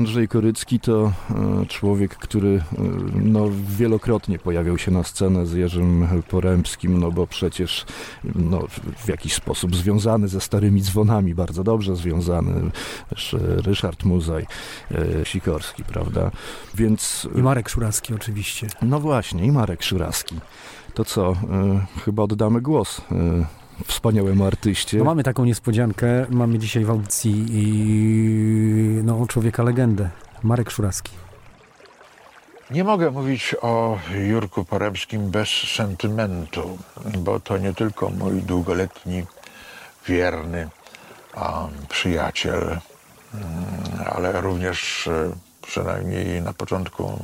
[0.00, 2.62] Andrzej Korycki to e, człowiek, który e,
[3.14, 3.48] no,
[3.78, 7.86] wielokrotnie pojawiał się na scenę z Jerzym Porębskim, no bo przecież
[8.34, 8.60] no,
[8.96, 12.70] w jakiś sposób związany ze starymi dzwonami, bardzo dobrze związany.
[13.10, 14.46] Też e, Ryszard Muzaj,
[15.24, 16.30] Sikorski, prawda?
[16.74, 17.28] Więc...
[17.34, 18.66] I Marek Szuracki oczywiście.
[18.82, 20.36] No właśnie, i Marek Szuraski.
[20.94, 21.36] To co,
[22.04, 23.00] chyba oddamy głos
[23.86, 24.98] wspaniałemu artyście.
[24.98, 26.26] No mamy taką niespodziankę.
[26.30, 30.10] Mamy dzisiaj w audycji i, no, człowieka legendę.
[30.42, 31.12] Marek Szuracki.
[32.70, 36.78] Nie mogę mówić o Jurku Poremskim bez sentymentu,
[37.18, 39.26] bo to nie tylko mój długoletni,
[40.06, 40.68] wierny
[41.88, 42.80] przyjaciel, mm,
[44.14, 45.30] ale również e,
[45.62, 47.18] przynajmniej na początku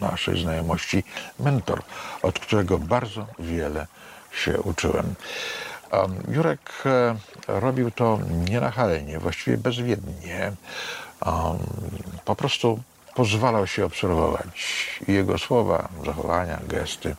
[0.00, 1.04] naszej znajomości
[1.40, 1.82] mentor,
[2.22, 3.86] od którego bardzo wiele
[4.32, 5.14] się uczyłem.
[6.28, 7.16] Jurek e,
[7.48, 8.18] robił to
[8.50, 10.52] nienachalnie, właściwie bezwiednie.
[12.24, 12.80] Po prostu
[13.14, 17.16] pozwalał się obserwować jego słowa, zachowania, gesty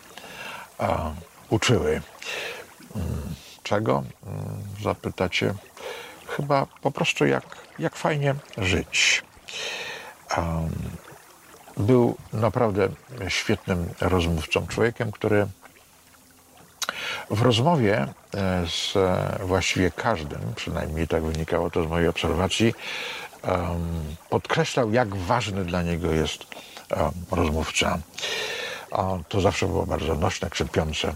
[1.49, 2.01] uczyły.
[2.95, 3.07] Mm,
[3.63, 4.03] Czego?
[4.25, 4.43] Mm,
[4.83, 5.53] Zapytacie.
[6.27, 7.43] Chyba po prostu jak,
[7.79, 9.23] jak fajnie żyć.
[11.77, 12.89] Był naprawdę
[13.27, 15.47] świetnym rozmówcą, człowiekiem, który
[17.29, 22.73] w rozmowie e, z e, właściwie każdym, przynajmniej tak wynikało to z mojej obserwacji,
[24.29, 26.45] podkreślał, jak ważny dla niego jest
[27.31, 27.99] rozmówca.
[29.29, 31.13] To zawsze było bardzo nośne, krzepiące.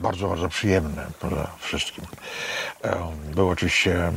[0.00, 2.04] Bardzo, bardzo przyjemne przede wszystkim.
[3.34, 4.12] Był oczywiście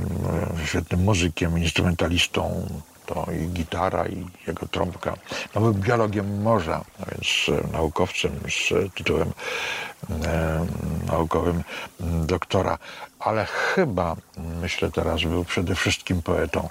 [0.66, 2.68] świetnym muzykiem, instrumentalistą,
[3.14, 5.16] to i gitara, i jego trąbka.
[5.56, 9.32] No, był biologiem morza, a więc e, naukowcem z e, tytułem
[10.26, 10.66] e,
[11.08, 11.64] naukowym
[12.26, 12.78] doktora,
[13.20, 14.16] ale chyba,
[14.62, 16.70] myślę teraz, był przede wszystkim poetą.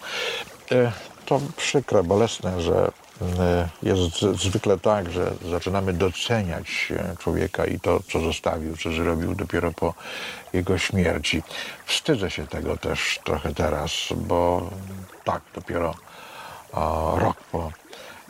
[0.73, 0.93] E,
[1.27, 2.91] to przykre, bolesne, że
[3.39, 9.73] e, jest zwykle tak, że zaczynamy doceniać człowieka i to, co zostawił, co zrobił dopiero
[9.73, 9.95] po
[10.53, 11.43] jego śmierci.
[11.87, 14.71] Wstydzę się tego też trochę teraz, bo
[15.25, 15.95] tak, dopiero
[17.17, 17.73] rok po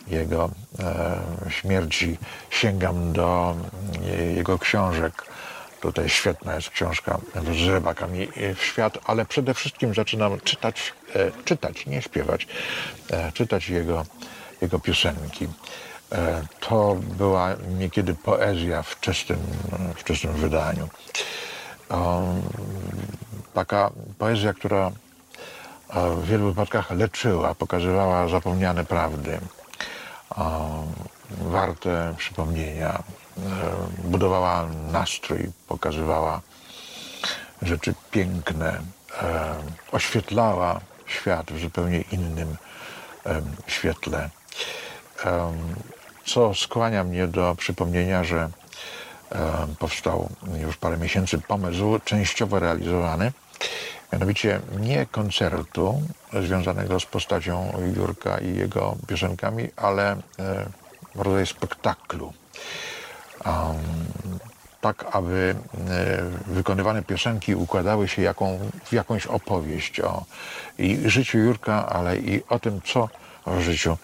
[0.09, 1.21] jego e,
[1.51, 2.19] śmierci
[2.51, 3.57] sięgam do
[4.07, 5.25] e, jego książek.
[5.81, 11.87] Tutaj świetna jest książka z rybakami w świat, ale przede wszystkim zaczynam czytać, e, czytać,
[11.87, 12.47] nie śpiewać,
[13.11, 14.07] e, czytać jego,
[14.61, 15.49] jego piosenki.
[16.13, 19.39] E, to była niekiedy poezja w czystym,
[19.97, 20.89] w czystym wydaniu.
[23.55, 24.93] Taka poezja, która
[25.95, 29.41] w wielu wypadkach leczyła, pokazywała zapomniane prawdy,
[31.31, 33.03] warte przypomnienia, e,
[34.05, 36.41] budowała nastrój, pokazywała
[37.63, 38.81] rzeczy piękne,
[39.23, 39.55] e,
[39.93, 42.57] oświetlała świat w zupełnie innym
[43.67, 44.31] świetle.
[46.27, 48.51] Co skłania mnie do przypomnienia, że
[49.79, 50.29] powstał
[50.61, 53.33] już parę miesięcy pomysł częściowo realizowany,
[54.13, 56.03] mianowicie nie koncertu
[56.43, 60.17] związanego z postacią Jurka i jego piosenkami, ale e,
[61.15, 62.33] rodzaj spektaklu.
[63.47, 63.77] Um,
[64.81, 65.55] tak, aby
[65.91, 70.25] e, wykonywane piosenki układały się jaką, w jakąś opowieść o
[70.79, 73.09] i życiu Jurka, ale i o tym, co
[73.47, 73.97] w życiu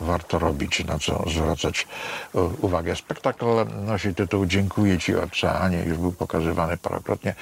[0.00, 1.86] warto robić, na co zwracać
[2.34, 2.96] e, uwagę.
[2.96, 3.44] Spektakl
[3.86, 7.34] nosi tytuł Dziękuję Ci Oceanie, już był pokazywany parokrotnie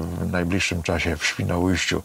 [0.00, 2.02] w najbliższym czasie w Świnoujściu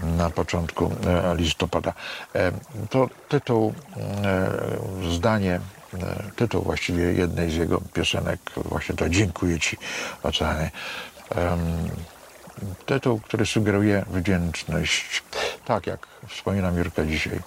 [0.00, 1.92] na początku e, listopada.
[2.34, 2.52] E,
[2.90, 5.60] To tytuł, e, zdanie,
[5.94, 9.76] e, tytuł właściwie jednej z jego piosenek, właśnie to Dziękuję Ci
[10.22, 10.70] Oceanie.
[12.86, 15.22] Tytuł, który sugeruje wdzięczność.
[15.64, 17.40] Tak jak wspominam Jurka dzisiaj,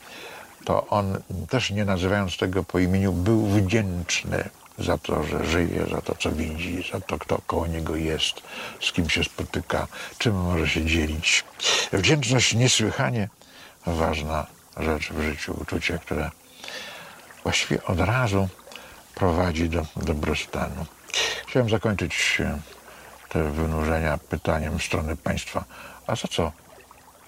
[0.66, 1.18] to on
[1.50, 4.50] też nie nazywając tego po imieniu, był wdzięczny
[4.82, 8.42] za to, że żyje, za to, co widzi, za to, kto koło niego jest,
[8.82, 11.44] z kim się spotyka, czym może się dzielić.
[11.94, 13.30] Wdzięczność niesłychanie
[13.86, 14.46] ważna
[14.78, 16.32] rzecz w życiu, uczucie, które
[17.44, 18.48] właściwie od razu
[19.16, 20.86] prowadzi do dobrostanu.
[21.48, 22.60] Chciałem zakończyć e,
[23.30, 25.66] te wynurzenia pytaniem strony Państwa.
[26.08, 26.52] A za co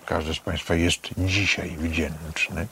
[0.06, 2.68] każdy z Państwa jest dzisiaj wdzięczny?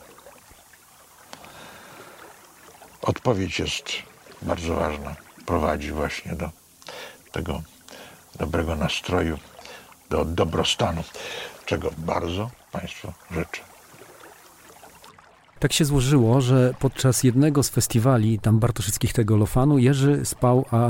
[3.01, 4.10] Odpowiedź jest
[4.41, 5.15] bardzo ważna.
[5.45, 6.49] Prowadzi właśnie do
[7.31, 7.61] tego
[8.39, 9.37] dobrego nastroju,
[10.09, 11.03] do dobrostanu,
[11.65, 13.61] czego bardzo Państwu życzę.
[15.59, 20.89] Tak się złożyło, że podczas jednego z festiwali tam bartoszyckich tego Lofanu Jerzy spał, a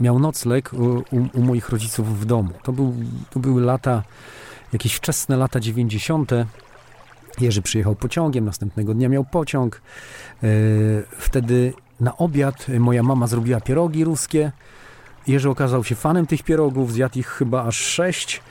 [0.00, 2.50] miał nocleg u, u, moich rodziców w domu.
[2.62, 2.94] To, był,
[3.30, 4.02] to były lata,
[4.72, 6.30] jakieś wczesne lata 90.
[7.40, 9.82] Jerzy przyjechał pociągiem, następnego dnia miał pociąg.
[10.42, 10.46] E,
[11.18, 14.52] Wtedy na obiad moja mama zrobiła pierogi ruskie.
[15.26, 18.42] Jerzy okazał się fanem tych pierogów, zjadł ich chyba aż sześć.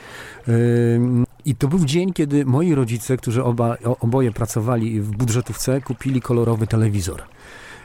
[0.47, 6.21] Ym, I to był dzień, kiedy moi rodzice, którzy oba, oboje pracowali w budżetówce, kupili
[6.21, 7.23] kolorowy telewizor.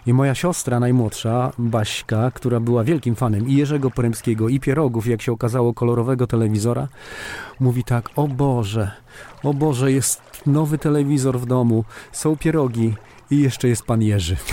[0.07, 5.23] I moja siostra najmłodsza, Baśka, która była wielkim fanem i Jerzego Poremskiego, i pierogów, jak
[5.23, 6.89] się okazało, kolorowego telewizora,
[7.61, 8.91] mówi tak, o Boże,
[9.43, 12.95] o Boże, jest nowy telewizor w domu, są pierogi
[13.31, 14.37] i jeszcze jest pan Jerzy.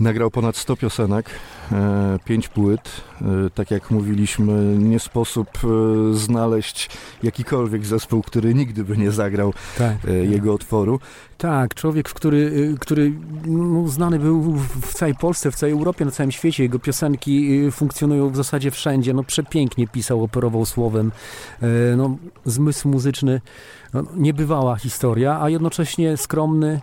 [0.00, 1.30] Nagrał ponad 100 piosenek,
[1.72, 2.80] e, 5 płyt.
[3.22, 6.90] E, tak jak mówiliśmy, nie sposób e, znaleźć
[7.22, 9.96] jakikolwiek zespół, który nigdy by nie zagrał Tak.
[10.08, 11.00] e, jego utworu.
[11.38, 13.12] Tak, człowiek, który, który
[13.46, 14.52] no, znany był
[14.82, 16.62] w całej Polsce, w całej Europie, na całym świecie.
[16.62, 19.14] Jego piosenki funkcjonują w zasadzie wszędzie.
[19.14, 21.12] No, przepięknie pisał, operował słowem.
[21.62, 23.40] E, No, zmysł muzyczny,
[23.94, 26.80] no, niebywała historia, a jednocześnie skromny,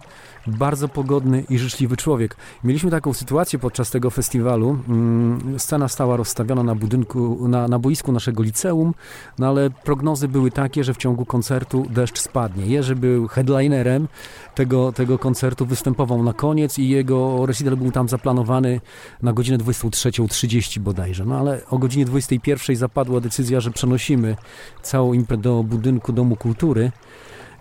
[0.47, 2.37] bardzo pogodny i życzliwy człowiek.
[2.63, 4.77] Mieliśmy taką sytuację podczas tego festiwalu.
[4.87, 8.93] Mm, Scena stała rozstawiona na budynku, na, na boisku naszego liceum,
[9.39, 12.65] no ale prognozy były takie, że w ciągu koncertu deszcz spadnie.
[12.65, 14.07] Jerzy był headlinerem
[14.55, 18.81] tego, tego koncertu, występował na koniec i jego recital był tam zaplanowany
[19.21, 21.25] na godzinę 23.30 bodajże.
[21.25, 24.35] No ale o godzinie 21.00 zapadła decyzja, że przenosimy
[24.81, 26.91] całą imprezę do budynku Domu Kultury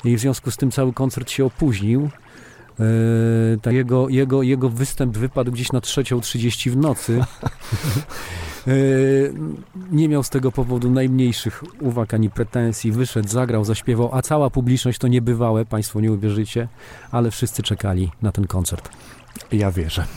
[0.04, 2.10] i w związku z tym cały koncert się opóźnił.
[2.80, 7.20] Yy, tak jego, jego, jego występ wypadł gdzieś na 3.30 w nocy.
[8.66, 9.34] Yy,
[9.92, 12.92] nie miał z tego powodu najmniejszych uwag ani pretensji.
[12.92, 16.68] Wyszedł, zagrał, zaśpiewał, a cała publiczność to niebywałe, Państwo nie uwierzycie,
[17.10, 18.88] ale wszyscy czekali na ten koncert.
[19.52, 20.04] Ja wierzę.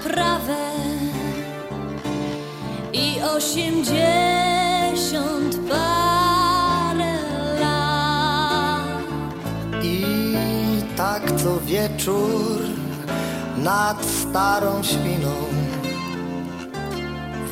[0.01, 0.71] i kaprawe
[2.93, 7.17] i osiemdziesiąt parę
[7.59, 8.83] lat.
[9.83, 10.05] I
[10.97, 12.61] tak co wieczór
[13.57, 15.33] nad starą świną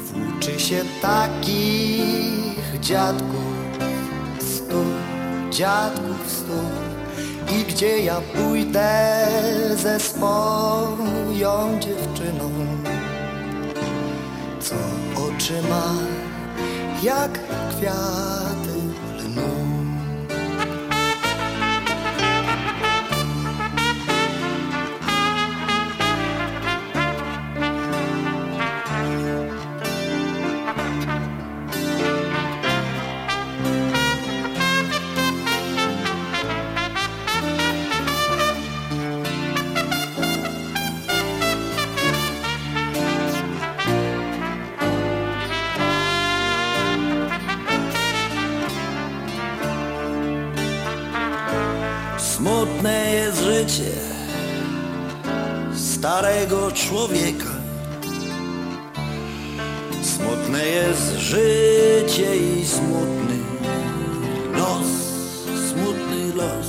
[0.04, 3.80] włóczy się takich dziadków
[4.39, 4.84] stu,
[5.52, 6.78] dziadków stu.
[7.52, 9.28] I gdzie ja pójdę
[9.76, 12.52] ze swoją dziewczyną,
[14.60, 14.76] co
[15.16, 15.93] oczy ma
[17.04, 17.32] jak
[17.70, 18.80] kwiaty
[19.18, 19.68] lnu.
[56.00, 57.54] Starego człowieka.
[60.02, 63.38] Smutne jest życie i smutny
[64.54, 64.88] los,
[65.70, 66.68] smutny los.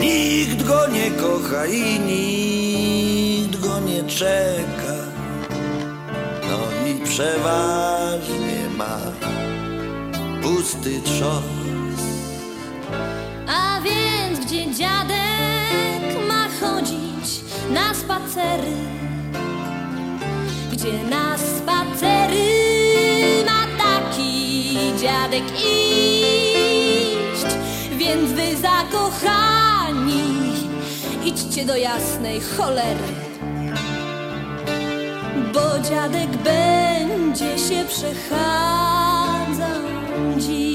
[0.00, 4.96] Nikt go nie kocha i nikt go nie czeka.
[6.48, 8.98] No i przeważnie ma
[10.42, 12.00] pusty trzos.
[13.48, 15.25] A więc gdzie dziadek
[17.70, 18.76] na spacery?
[20.72, 22.46] Gdzie na spacery
[23.46, 27.46] ma taki dziadek iść?
[27.96, 30.22] Więc wy zakochani
[31.24, 33.14] idźcie do jasnej cholery.
[35.54, 38.96] Bo dziadek będzie się przechadzał
[40.38, 40.65] dziś.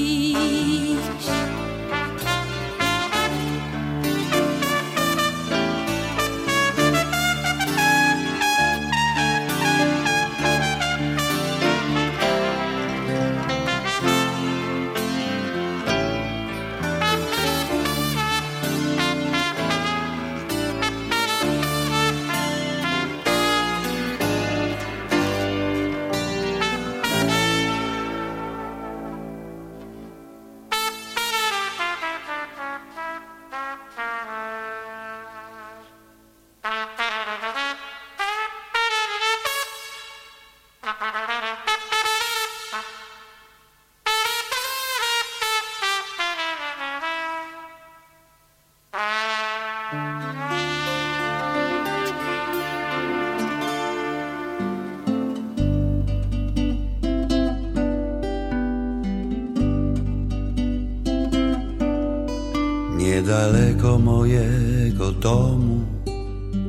[63.92, 65.80] Niedaleko mojego domu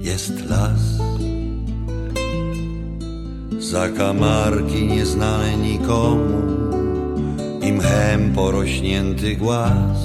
[0.01, 0.99] jest las.
[3.59, 6.41] Zakamarki nieznane nikomu
[7.61, 9.97] i mchem porośnięty głaz.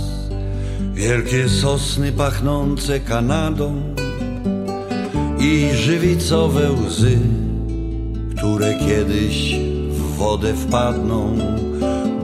[0.94, 3.82] Wielkie sosny pachnące Kanadą
[5.38, 7.18] i żywicowe łzy,
[8.36, 9.54] które kiedyś
[9.90, 11.38] w wodę wpadną,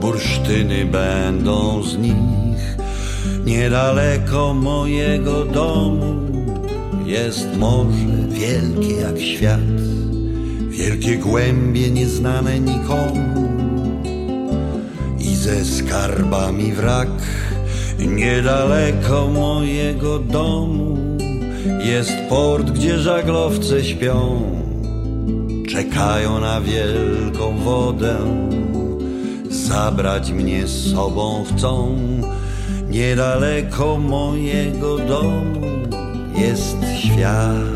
[0.01, 2.34] bursztyny będą z nich.
[3.45, 6.15] Niedaleko mojego domu
[7.05, 9.59] jest morze wielkie jak świat,
[10.69, 13.49] wielkie głębie nieznane nikomu
[15.19, 17.09] i ze skarbami wrak.
[17.99, 20.97] Niedaleko mojego domu
[21.83, 24.41] jest port, gdzie żaglowce śpią,
[25.69, 28.17] czekają na wielką wodę,
[29.49, 31.95] zabrać mnie z sobą chcą.
[32.95, 35.61] Niedaleko mojego domu
[36.35, 37.75] jest świat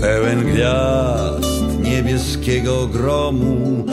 [0.00, 3.84] pełen gwiazd, niebieskiego gromu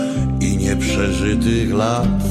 [0.42, 2.24] i nieprzeżytych lat.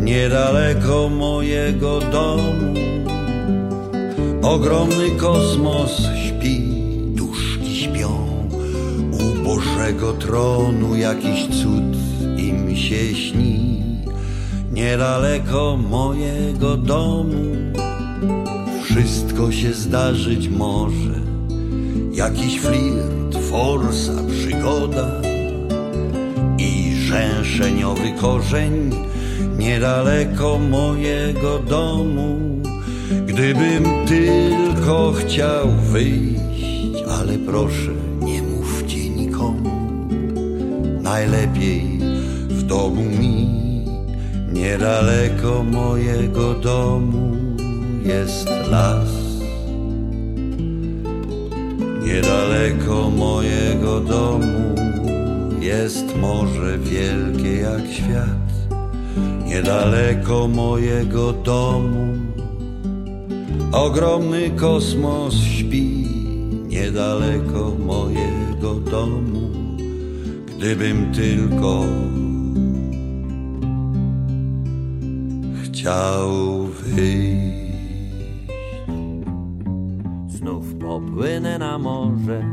[0.00, 2.74] Niedaleko mojego domu
[4.42, 6.60] ogromny kosmos śpi,
[7.14, 8.10] duszki śpią.
[9.12, 11.96] U Bożego tronu jakiś cud
[12.36, 13.61] im się śni.
[14.72, 17.56] Niedaleko mojego domu
[18.84, 21.20] wszystko się zdarzyć może.
[22.12, 25.08] Jakiś flirt, forsa, przygoda
[26.58, 28.90] i rzęszeniowy korzeń
[29.58, 32.38] niedaleko mojego domu.
[33.26, 39.70] Gdybym tylko chciał wyjść, ale proszę, nie mówcie nikomu.
[41.02, 41.98] Najlepiej
[42.48, 43.61] w domu mi,
[44.52, 47.36] niedaleko mojego domu
[48.04, 49.08] jest las.
[52.04, 54.74] Niedaleko mojego domu
[55.60, 58.52] jest morze wielkie jak świat.
[59.46, 62.16] Niedaleko mojego domu
[63.72, 66.06] ogromny kosmos śpi.
[66.68, 69.50] Niedaleko mojego domu,
[70.46, 71.84] gdybym tylko
[75.82, 76.30] chciał
[76.66, 77.72] wyjść.
[80.28, 82.44] Znów popłynę na morze,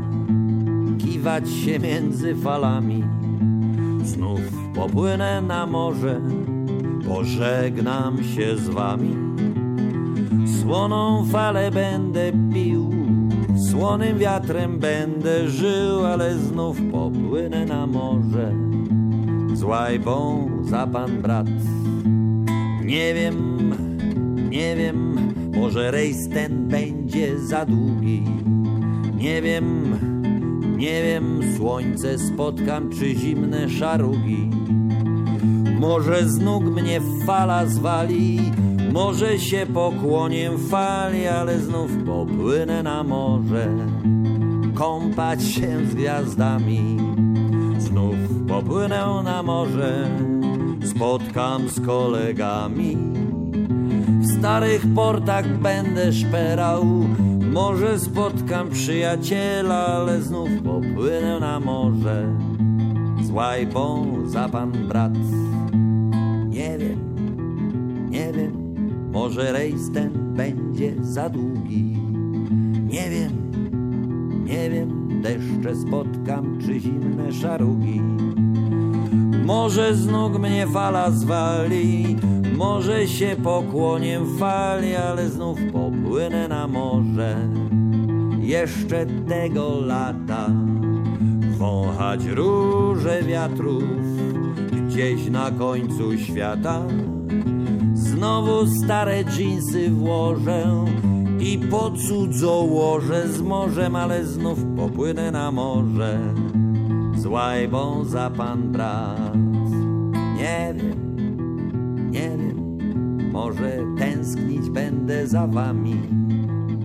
[0.98, 3.04] kiwać się między falami.
[4.04, 4.40] Znów
[4.74, 6.20] popłynę na morze,
[7.08, 9.16] pożegnam się z wami.
[10.60, 12.90] Słoną falę będę pił,
[13.70, 18.54] słonym wiatrem będę żył, ale znów popłynę na morze
[19.52, 21.46] z łajbą za pan brat.
[22.90, 23.70] Nie wiem,
[24.50, 25.16] nie wiem,
[25.56, 28.24] może rejs ten będzie za długi.
[29.16, 29.96] Nie wiem,
[30.76, 34.50] nie wiem, słońce spotkam czy zimne szarugi.
[35.80, 38.40] Może z nóg mnie fala zwali,
[38.92, 43.68] może się pokłoniem fali, ale znów popłynę na morze,
[44.74, 46.96] kąpać się z gwiazdami.
[47.78, 48.16] Znów
[48.48, 50.10] popłynę na morze,
[51.00, 52.96] spotkam z kolegami.
[54.20, 56.84] W starych portach będę szperał,
[57.52, 62.36] może spotkam przyjaciela, ale znów popłynę na morze
[63.22, 65.12] z łajbą za pan brat.
[66.48, 67.00] Nie wiem,
[68.10, 68.52] nie wiem,
[69.12, 71.96] może rejs ten będzie za długi.
[72.84, 73.32] Nie wiem,
[74.44, 78.00] nie wiem, deszcze spotkam czy zimne szarugi.
[79.44, 82.16] Może z nóg mnie fala zwali,
[82.56, 87.36] może się pokłoniem fali, ale znów popłynę na morze.
[88.38, 90.50] Jeszcze tego lata
[91.58, 93.84] wąchać róże wiatrów
[94.72, 96.82] gdzieś na końcu świata.
[97.94, 100.84] Znowu stare dżinsy włożę
[101.40, 106.18] i po cudzołożę z morzem, ale znów popłynę na morze
[107.20, 109.34] z łajbą za pan brat.
[110.36, 111.00] Nie wiem,
[112.10, 112.78] nie wiem,
[113.32, 115.96] może tęsknić będę za wami.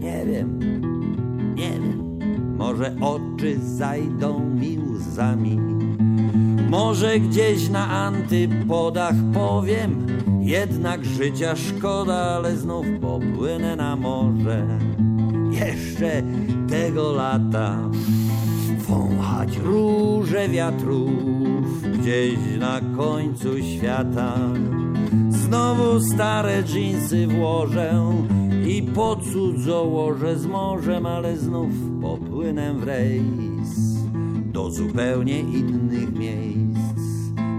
[0.01, 0.59] Nie wiem,
[1.55, 2.19] nie wiem,
[2.57, 5.59] może oczy zajdą mi łzami.
[6.69, 10.07] Może gdzieś na antypodach powiem,
[10.41, 14.67] jednak życia szkoda, ale znów popłynę na morze.
[15.59, 16.23] Jeszcze
[16.69, 17.89] tego lata
[18.87, 24.33] wąchać róże wiatrów gdzieś na końcu świata.
[25.29, 28.03] Znowu stare dżinsy włożę
[28.67, 33.95] i po cudzołożę z morzem, ale znów popłynę w rejs
[34.53, 36.95] do zupełnie innych miejsc.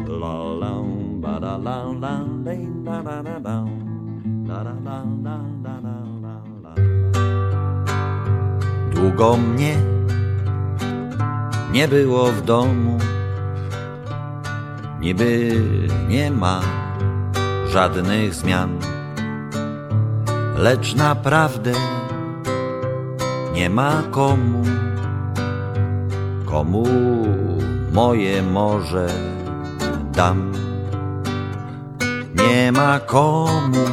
[0.08, 0.82] La la
[1.20, 2.24] ba la la da
[2.84, 3.64] da da da
[4.46, 6.05] da da da la la.
[8.96, 9.76] Długo mnie
[11.72, 12.98] nie było w domu,
[15.00, 15.60] niby
[16.08, 16.60] nie ma
[17.68, 18.78] żadnych zmian,
[20.56, 21.72] lecz naprawdę
[23.54, 24.62] nie ma komu,
[26.44, 26.86] komu
[27.92, 29.06] moje morze
[30.12, 30.52] dam.
[32.34, 33.86] Nie ma komu,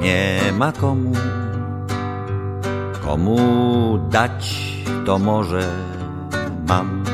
[0.00, 1.12] nie ma komu,
[3.10, 4.66] komu dać
[5.06, 5.62] to może
[6.68, 7.04] mam.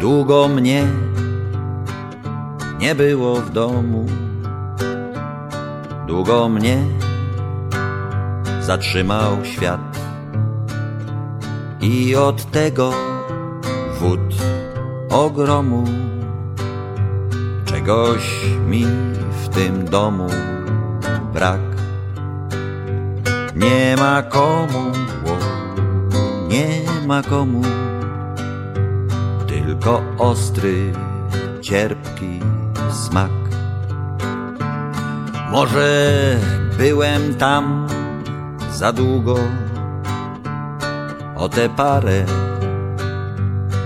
[0.00, 0.84] Długo mnie
[2.78, 4.06] nie było w domu,
[6.06, 6.78] długo mnie
[8.60, 9.98] zatrzymał świat.
[11.80, 12.92] I od tego
[14.00, 14.34] wód
[15.10, 15.84] ogromu
[17.64, 18.84] czegoś mi
[19.42, 20.26] w tym domu
[21.34, 21.67] brak.
[23.58, 24.92] Nie ma komu,
[25.26, 25.36] o,
[26.48, 27.62] nie ma komu,
[29.46, 30.92] tylko ostry,
[31.60, 32.40] cierpki
[32.90, 33.30] smak.
[35.50, 36.36] Może
[36.78, 37.86] byłem tam
[38.72, 39.36] za długo,
[41.36, 42.24] o te parę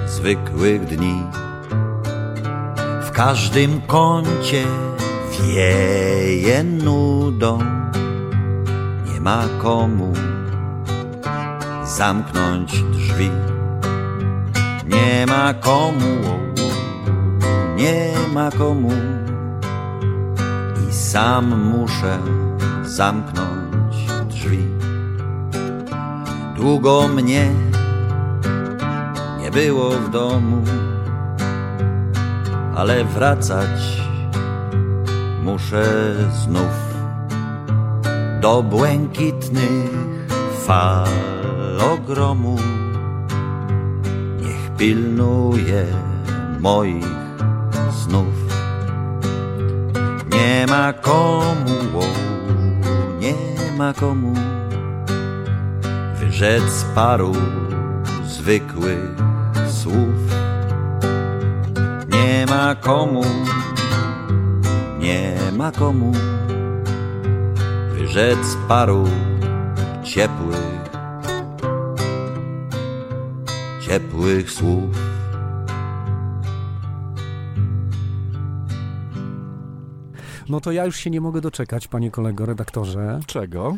[0.07, 1.23] zwykłych dni.
[3.03, 4.65] W każdym kącie
[5.31, 7.59] wieje nudą,
[9.23, 10.13] ma komu
[11.85, 13.31] zamknąć drzwi.
[14.87, 16.15] Nie ma komu,
[17.77, 18.93] nie ma komu
[20.89, 22.19] i sam muszę
[22.83, 23.97] zamknąć
[24.29, 24.67] drzwi.
[26.57, 27.51] Długo mnie
[29.41, 30.63] nie było w domu,
[32.77, 34.03] ale wracać
[35.43, 36.15] muszę
[36.45, 36.82] znów
[38.43, 39.91] do błękitnych
[40.67, 41.07] fal
[41.95, 42.57] ogromu.
[44.43, 45.87] Niech pilnuje
[46.61, 47.07] moich
[48.03, 48.35] snów.
[50.33, 52.05] Nie ma komu, o,
[53.21, 53.35] nie
[53.79, 54.35] ma komu
[56.15, 57.33] wyrzec paru
[58.25, 59.15] zwykłych
[59.69, 60.21] słów.
[62.09, 63.25] Nie ma komu,
[64.99, 66.13] nie ma komu
[68.13, 69.05] wyrzec paru
[70.05, 70.91] ciepłych,
[73.87, 74.97] ciepłych słów.
[80.49, 83.21] No to ja już się nie mogę doczekać, panie kolego redaktorze.
[83.27, 83.77] Czego?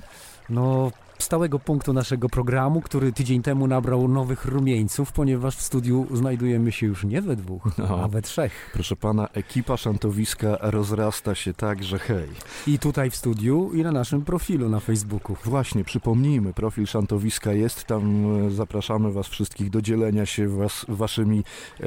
[0.51, 6.72] No, stałego punktu naszego programu, który tydzień temu nabrał nowych rumieńców, ponieważ w studiu znajdujemy
[6.72, 8.00] się już nie we dwóch, No.
[8.04, 8.70] a we trzech.
[8.72, 12.28] Proszę pana, ekipa szantowiska rozrasta się tak, że hej.
[12.66, 15.36] I tutaj w studiu, i na naszym profilu na Facebooku.
[15.44, 21.44] Właśnie, przypomnijmy, profil szantowiska jest, tam e, zapraszamy was wszystkich do dzielenia się was, waszymi
[21.80, 21.86] e,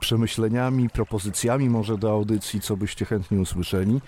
[0.00, 4.00] przemyśleniami, propozycjami może do audycji, co byście chętnie usłyszeli.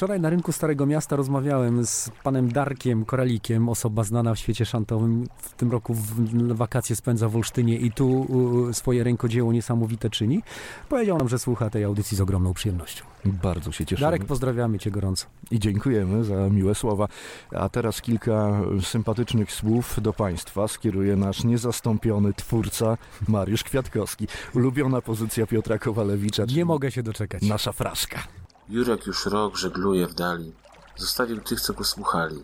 [0.00, 5.26] Wczoraj na rynku Starego Miasta rozmawiałem z panem Darkiem Koralikiem, osoba znana w świecie szantowym.
[5.38, 8.26] W tym roku w wakacje spędza w Olsztynie i tu
[8.72, 10.42] swoje rękodzieło niesamowite czyni.
[10.88, 13.04] Powiedział nam, że słucha tej audycji z ogromną przyjemnością.
[13.24, 14.06] Bardzo się cieszymy.
[14.06, 15.26] Darek, pozdrawiamy cię gorąco.
[15.50, 17.08] I dziękujemy za miłe słowa.
[17.54, 22.98] A teraz kilka sympatycznych słów do Państwa skieruje nasz niezastąpiony twórca
[23.28, 24.26] Mariusz Kwiatkowski.
[24.54, 26.44] Ulubiona pozycja Piotra Kowalewicza.
[26.54, 27.42] Nie mogę się doczekać.
[27.42, 28.39] Nasza fraszka.
[28.70, 30.52] Jurek już rok żegluje w dali.
[30.96, 32.42] Zostawił tych, co go słuchali.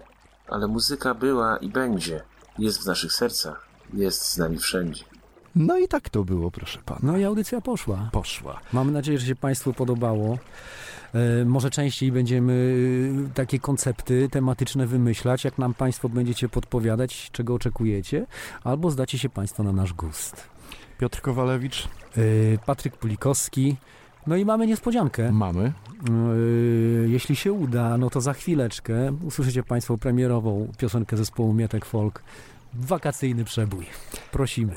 [0.49, 2.22] Ale muzyka była i będzie.
[2.59, 3.66] Jest w naszych sercach.
[3.95, 5.05] Jest z nami wszędzie.
[5.55, 7.01] No i tak to było, proszę pana.
[7.03, 8.09] No i audycja poszła.
[8.12, 8.61] Poszła.
[8.72, 10.39] Mam nadzieję, że się Państwu podobało.
[11.14, 12.77] E, Może częściej będziemy
[13.31, 18.27] e, takie koncepty tematyczne wymyślać, jak nam Państwo będziecie podpowiadać, czego oczekujecie,
[18.64, 20.49] albo zdacie się Państwo na nasz gust.
[20.99, 21.89] Piotr Kowalewicz.
[22.16, 22.20] E,
[22.66, 23.77] Patryk Pulikowski.
[24.27, 25.33] No i mamy niespodziankę.
[25.33, 25.62] Mamy.
[25.64, 32.22] E, Jeśli się uda, no to za chwileczkę usłyszycie Państwo premierową piosenkę zespołu Mietek Folk.
[32.74, 33.87] Wakacyjny przebój.
[34.33, 34.74] Prosimy.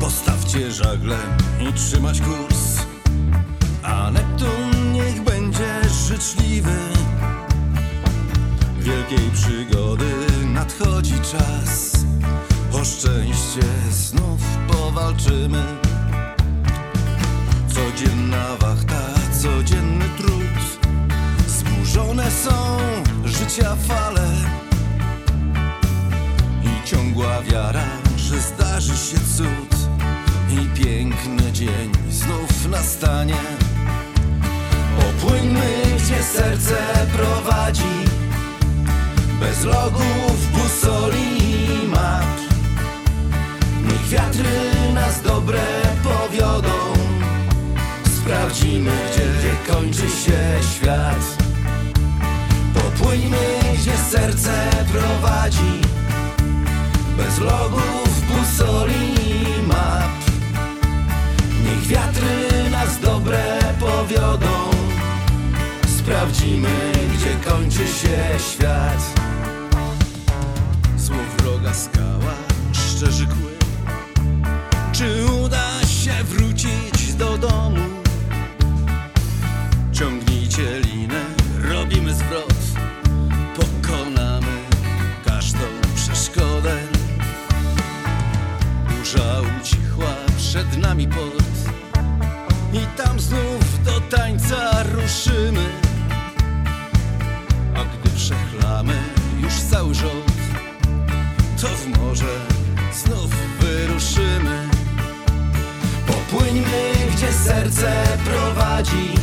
[0.00, 1.16] Postawcie żagle
[1.70, 2.86] i trzymać kurs
[3.82, 6.91] A Neptun niech będzie życzliwy
[8.82, 10.10] wielkiej przygody
[10.46, 11.92] nadchodzi czas.
[12.72, 15.64] O szczęście znów powalczymy.
[17.68, 19.02] Codzienna wachta,
[19.42, 20.88] codzienny trud.
[21.46, 22.78] Zburzone są
[23.24, 24.28] życia fale
[26.64, 29.76] i ciągła wiara, że zdarzy się cud.
[30.50, 33.40] I piękny dzień znów nastanie.
[34.98, 36.76] Opłyńmy, gdzie serce
[37.12, 38.01] prowadzi
[39.42, 41.26] bez logów, busoli
[41.84, 42.32] i map.
[43.88, 44.50] Niech wiatry
[44.94, 45.62] nas dobre
[46.02, 46.78] powiodą,
[48.16, 50.40] sprawdzimy, gdzie, kończy się
[50.74, 51.36] świat.
[52.74, 55.80] Popłyńmy, gdzie serce prowadzi,
[57.16, 60.12] bez logów, busoli i map.
[61.64, 64.72] Niech wiatry nas dobre powiodą
[65.98, 69.21] Sprawdzimy, gdzie kończy się świat
[71.72, 72.34] Słów wroga skała,
[72.72, 73.52] szczerzy kły.
[74.92, 77.80] Czy uda się wrócić do domu?
[79.92, 81.24] Ciągnijcie linę,
[81.62, 82.54] robimy zwrot.
[83.56, 84.58] Pokonamy
[85.24, 85.64] każdą
[85.94, 86.76] przeszkodę.
[88.88, 91.52] Burza ucichła, przed nami port.
[92.72, 95.81] I tam znów do tańca ruszymy
[101.62, 102.38] To w morze
[102.92, 104.68] znów wyruszymy.
[106.06, 107.92] Popłyńmy, gdzie serce
[108.24, 109.14] prowadzi.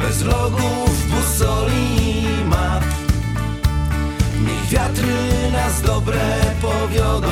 [0.00, 2.84] Bez logów, busoli i map.
[4.46, 5.14] Niech wiatry
[5.52, 6.20] nas dobre
[6.62, 7.30] powiodą.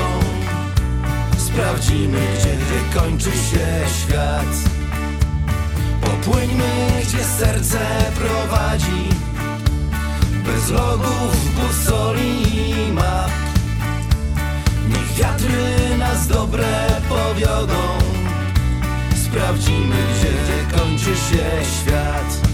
[1.39, 3.67] Sprawdzimy, gdzie, gdzie kończy się
[3.99, 4.71] świat.
[6.01, 7.79] Popłyńmy, gdzie serce
[8.15, 9.09] prowadzi.
[10.47, 13.48] Bez logów, busoli i map
[15.19, 16.67] wiatry nas dobre
[17.09, 17.99] powiodą.
[19.25, 22.48] Sprawdzimy, gdzie, kończy się świat